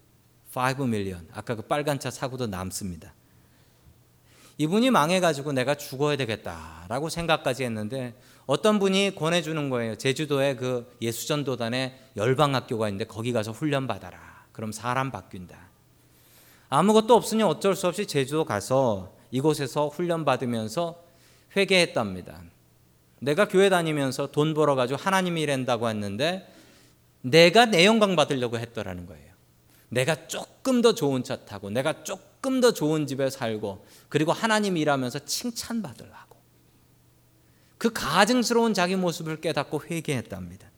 5 0.55 0.85
밀리언. 0.85 1.27
아까 1.33 1.55
그 1.55 1.61
빨간 1.61 1.99
차 1.99 2.09
사고도 2.09 2.47
남습니다. 2.47 3.13
이분이 4.57 4.91
망해가지고 4.91 5.53
내가 5.53 5.75
죽어야 5.75 6.17
되겠다라고 6.17 7.09
생각까지 7.09 7.63
했는데 7.63 8.13
어떤 8.45 8.79
분이 8.79 9.15
권해주는 9.15 9.69
거예요. 9.69 9.95
제주도에 9.95 10.55
그 10.55 10.91
예수전도단에 11.01 11.97
열방학교가 12.17 12.89
있는데 12.89 13.05
거기 13.05 13.31
가서 13.31 13.51
훈련 13.51 13.87
받아라. 13.87 14.19
그럼 14.51 14.71
사람 14.71 15.11
바뀐다. 15.11 15.57
아무것도 16.69 17.15
없으니 17.15 17.43
어쩔 17.43 17.75
수 17.75 17.87
없이 17.87 18.05
제주도 18.05 18.43
가서 18.43 19.13
이곳에서 19.31 19.87
훈련 19.87 20.25
받으면서 20.25 21.03
회개했답니다. 21.55 22.41
내가 23.19 23.47
교회 23.47 23.69
다니면서 23.69 24.27
돈 24.31 24.53
벌어가지고 24.53 24.99
하나님이 24.99 25.41
일한다고 25.41 25.89
했는데 25.89 26.51
내가 27.21 27.65
내 27.65 27.85
영광 27.85 28.15
받으려고 28.15 28.59
했더라는 28.59 29.05
거예요. 29.05 29.28
내가 29.89 30.27
조금 30.27 30.81
더 30.81 30.93
좋은 30.93 31.23
차 31.23 31.45
타고 31.45 31.69
내가 31.69 32.03
조금 32.03 32.61
더 32.61 32.71
좋은 32.71 33.07
집에 33.07 33.29
살고 33.29 33.85
그리고 34.07 34.31
하나님 34.31 34.77
일하면서 34.77 35.25
칭찬받으려고 35.25 36.37
그 37.77 37.91
가증스러운 37.91 38.73
자기 38.73 38.95
모습을 38.95 39.41
깨닫고 39.41 39.83
회개했답니다. 39.89 40.69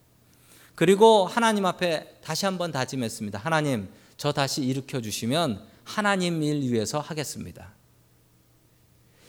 그리고 0.76 1.26
하나님 1.26 1.65
앞에 1.65 2.19
다시 2.24 2.45
한번 2.45 2.71
다짐했습니다. 2.71 3.39
하나님, 3.39 3.89
저 4.17 4.32
다시 4.32 4.63
일으켜 4.63 5.02
주시면 5.02 5.65
하나님 5.84 6.41
일 6.43 6.62
위해서 6.71 7.00
하겠습니다. 7.00 7.74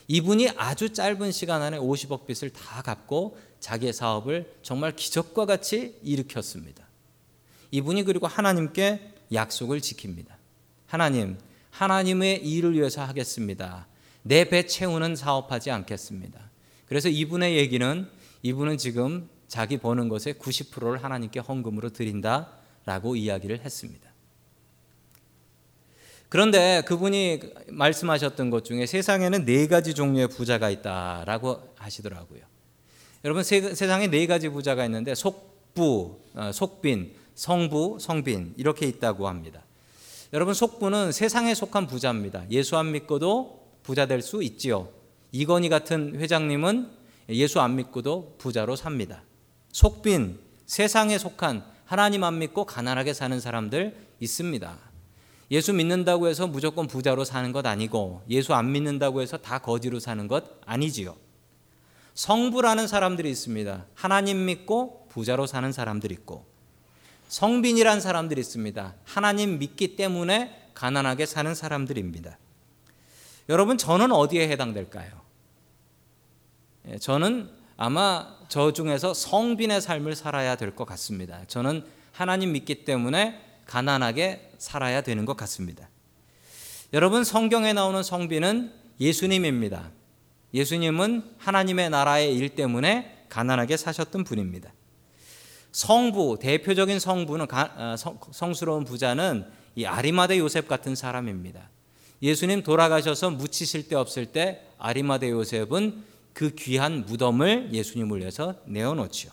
이분이 0.08 0.50
아주 0.56 0.92
짧은 0.92 1.32
시간 1.32 1.62
안에 1.62 1.78
50억 1.78 2.26
빚을 2.26 2.52
다 2.52 2.82
갚고 2.82 3.38
자기의 3.60 3.94
사업을 3.94 4.52
정말 4.62 4.94
기적과 4.94 5.46
같이 5.46 5.98
일으켰습니다. 6.02 6.86
이분이 7.70 8.04
그리고 8.04 8.26
하나님께 8.26 9.11
약속을 9.32 9.80
지킵니다. 9.80 10.26
하나님, 10.86 11.38
하나님의 11.70 12.46
일을 12.46 12.74
위해서 12.74 13.02
하겠습니다. 13.04 13.86
내 14.22 14.44
배 14.44 14.66
채우는 14.66 15.16
사업하지 15.16 15.70
않겠습니다. 15.70 16.50
그래서 16.86 17.08
이분의 17.08 17.56
얘기는 17.56 18.08
이분은 18.42 18.78
지금 18.78 19.28
자기 19.48 19.78
버는 19.78 20.08
것의 20.08 20.34
90%를 20.34 21.02
하나님께 21.02 21.40
헌금으로 21.40 21.90
드린다라고 21.90 23.16
이야기를 23.16 23.60
했습니다. 23.60 24.10
그런데 26.28 26.82
그분이 26.86 27.40
말씀하셨던 27.68 28.48
것 28.48 28.64
중에 28.64 28.86
세상에는 28.86 29.44
네 29.44 29.66
가지 29.66 29.94
종류의 29.94 30.28
부자가 30.28 30.70
있다라고 30.70 31.74
하시더라고요. 31.76 32.40
여러분 33.24 33.44
세, 33.44 33.74
상에 33.74 34.06
네 34.08 34.26
가지 34.26 34.48
부자가 34.48 34.84
있는데 34.86 35.14
속부, 35.14 36.18
어, 36.34 36.50
속빈, 36.52 37.14
성부, 37.34 37.98
성빈 38.00 38.54
이렇게 38.56 38.86
있다고 38.86 39.28
합니다. 39.28 39.62
여러분 40.32 40.54
속부는 40.54 41.12
세상에 41.12 41.54
속한 41.54 41.86
부자입니다. 41.86 42.44
예수 42.50 42.76
안 42.76 42.92
믿고도 42.92 43.62
부자 43.82 44.06
될 44.06 44.22
수 44.22 44.42
있지요. 44.42 44.88
이건희 45.32 45.68
같은 45.68 46.18
회장님은 46.18 46.90
예수 47.30 47.60
안 47.60 47.76
믿고도 47.76 48.36
부자로 48.38 48.76
삽니다. 48.76 49.22
속빈 49.72 50.38
세상에 50.66 51.18
속한 51.18 51.64
하나님 51.84 52.24
안 52.24 52.38
믿고 52.38 52.64
가난하게 52.64 53.12
사는 53.12 53.38
사람들 53.40 53.96
있습니다. 54.20 54.78
예수 55.50 55.72
믿는다고 55.74 56.28
해서 56.28 56.46
무조건 56.46 56.86
부자로 56.86 57.24
사는 57.24 57.52
것 57.52 57.66
아니고 57.66 58.22
예수 58.30 58.54
안 58.54 58.72
믿는다고 58.72 59.20
해서 59.20 59.36
다 59.36 59.58
거지로 59.58 60.00
사는 60.00 60.26
것 60.28 60.44
아니지요. 60.64 61.14
성부라는 62.14 62.86
사람들이 62.86 63.30
있습니다. 63.30 63.86
하나님 63.94 64.44
믿고 64.46 65.08
부자로 65.10 65.46
사는 65.46 65.70
사람들이 65.72 66.14
있고 66.14 66.46
성빈이란 67.32 68.02
사람들이 68.02 68.42
있습니다. 68.42 68.94
하나님 69.04 69.58
믿기 69.58 69.96
때문에 69.96 70.68
가난하게 70.74 71.24
사는 71.24 71.54
사람들입니다. 71.54 72.36
여러분 73.48 73.78
저는 73.78 74.12
어디에 74.12 74.50
해당될까요? 74.50 75.10
예, 76.88 76.98
저는 76.98 77.48
아마 77.78 78.36
저 78.50 78.74
중에서 78.74 79.14
성빈의 79.14 79.80
삶을 79.80 80.14
살아야 80.14 80.56
될 80.56 80.76
것 80.76 80.84
같습니다. 80.84 81.42
저는 81.46 81.86
하나님 82.12 82.52
믿기 82.52 82.84
때문에 82.84 83.40
가난하게 83.64 84.52
살아야 84.58 85.00
되는 85.00 85.24
것 85.24 85.34
같습니다. 85.38 85.88
여러분 86.92 87.24
성경에 87.24 87.72
나오는 87.72 88.02
성빈은 88.02 88.74
예수님입니다. 89.00 89.90
예수님은 90.52 91.36
하나님의 91.38 91.88
나라의 91.88 92.36
일 92.36 92.50
때문에 92.50 93.24
가난하게 93.30 93.78
사셨던 93.78 94.24
분입니다. 94.24 94.70
성부 95.72 96.38
대표적인 96.40 97.00
성부는 97.00 97.46
어, 97.50 97.96
성스러운 98.30 98.84
부자는 98.84 99.46
이 99.74 99.84
아리마대 99.84 100.38
요셉 100.38 100.68
같은 100.68 100.94
사람입니다. 100.94 101.70
예수님 102.22 102.62
돌아가셔서 102.62 103.30
묻히실 103.30 103.88
데 103.88 103.96
없을 103.96 104.26
때 104.26 104.62
아리마대 104.78 105.30
요셉은 105.30 106.04
그 106.34 106.54
귀한 106.54 107.04
무덤을 107.04 107.70
예수님을 107.72 108.20
위해서 108.20 108.54
내어놓지요. 108.66 109.32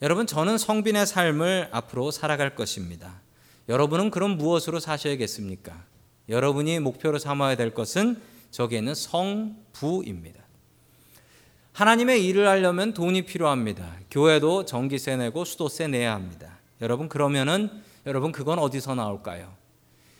여러분 0.00 0.26
저는 0.26 0.58
성빈의 0.58 1.06
삶을 1.06 1.68
앞으로 1.72 2.10
살아갈 2.10 2.54
것입니다. 2.54 3.20
여러분은 3.68 4.10
그럼 4.10 4.38
무엇으로 4.38 4.80
사셔야겠습니까? 4.80 5.84
여러분이 6.28 6.78
목표로 6.78 7.18
삼아야 7.18 7.56
될 7.56 7.74
것은 7.74 8.20
저기에는 8.50 8.94
성부입니다. 8.94 10.47
하나님의 11.78 12.26
일을 12.26 12.48
하려면 12.48 12.92
돈이 12.92 13.22
필요합니다. 13.22 13.98
교회도 14.10 14.64
전기세 14.64 15.16
내고 15.16 15.44
수도세 15.44 15.86
내야 15.86 16.12
합니다. 16.12 16.58
여러분 16.80 17.08
그러면은 17.08 17.70
여러분 18.04 18.32
그건 18.32 18.58
어디서 18.58 18.96
나올까요? 18.96 19.54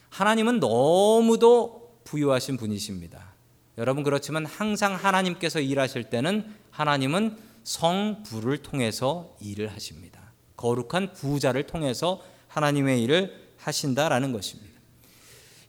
하나님은 0.09 0.61
너무도 0.61 1.99
부유하신 2.05 2.59
분이십니다. 2.59 3.35
여러분 3.77 4.05
그렇지만 4.05 4.47
항상 4.47 4.95
하나님께서 4.95 5.59
일하실 5.59 6.11
때는 6.11 6.47
하나님은 6.71 7.37
성부를 7.65 8.59
통해서 8.59 9.35
일을 9.41 9.67
하십니다. 9.73 10.31
거룩한 10.57 11.13
부자를 11.13 11.65
통해서 11.65 12.23
하나님의 12.47 13.03
일을 13.03 13.35
하신다라는 13.57 14.31
것입니다. 14.31 14.79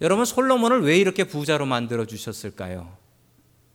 여러분 0.02 0.23
솔로몬을 0.25 0.84
왜 0.84 0.99
이렇게 0.99 1.23
부자로 1.23 1.65
만들어 1.65 2.06
주셨을까요? 2.06 2.99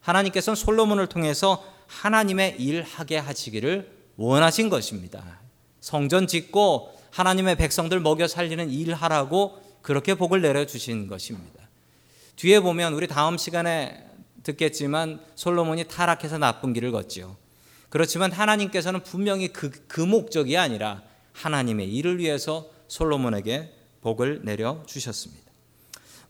하나님께서는 0.05 0.55
솔로몬을 0.55 1.07
통해서 1.07 1.65
하나님의 1.87 2.61
일하게 2.61 3.19
하시기를 3.19 3.91
원하신 4.17 4.69
것입니다. 4.69 5.41
성전 5.81 6.27
짓고 6.27 6.95
하나님의 7.11 7.57
백성들 7.57 8.01
먹여 8.01 8.29
살리는 8.29 8.71
일하라고 8.71 9.61
그렇게 9.83 10.15
복을 10.15 10.43
내려 10.43 10.67
주신 10.67 11.07
것입니다. 11.07 11.69
뒤에 12.37 12.61
보면 12.61 12.95
우리 12.95 13.07
다음 13.07 13.39
시간에 13.39 14.05
듣겠지만 14.43 15.21
솔로몬이 15.37 15.85
타락해서 15.85 16.39
나쁜 16.39 16.73
길을 16.73 16.93
걷지요. 16.93 17.37
그렇지만 17.89 18.31
하나님께서는 18.33 19.03
분명히 19.03 19.49
그, 19.49 19.71
그 19.89 20.01
목적이 20.01 20.59
아니라 20.59 21.03
하나님의 21.33 21.89
일을 21.95 22.19
위해서 22.19 22.69
솔로몬에게 22.89 23.73
복을 24.03 24.41
내려 24.45 24.83
주셨습니다. 24.87 25.44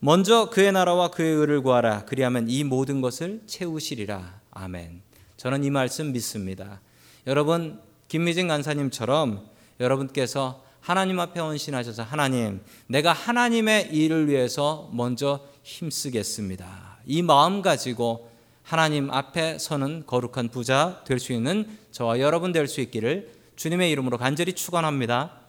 먼저 0.04 0.50
그의 0.50 0.70
나라와 0.70 1.08
그의 1.08 1.34
의를 1.34 1.62
구하라. 1.62 2.04
그리하면 2.04 2.50
이 2.50 2.62
모든 2.62 3.00
것을 3.00 3.40
채우시리라. 3.46 4.38
아멘. 4.50 5.00
저는 5.38 5.64
이 5.64 5.70
말씀 5.70 6.12
믿습니다. 6.12 6.82
여러분 7.26 7.80
김미진 8.08 8.46
간사님처럼 8.46 9.46
여러분께서 9.80 10.62
하나님 10.82 11.20
앞에 11.20 11.40
헌신하셔서 11.40 12.02
하나님 12.02 12.60
내가 12.86 13.14
하나님의 13.14 13.94
일을 13.94 14.28
위해서 14.28 14.90
먼저 14.92 15.40
힘쓰겠습니다. 15.62 16.98
이 17.06 17.22
마음 17.22 17.62
가지고 17.62 18.30
하나님 18.62 19.10
앞에 19.10 19.56
서는 19.58 20.04
거룩한 20.04 20.50
부자 20.50 21.02
될 21.06 21.18
수 21.18 21.32
있는 21.32 21.66
저와 21.92 22.20
여러분 22.20 22.52
될 22.52 22.68
수 22.68 22.82
있기를 22.82 23.32
주님의 23.56 23.90
이름으로 23.92 24.18
간절히 24.18 24.52
축원합니다. 24.52 25.43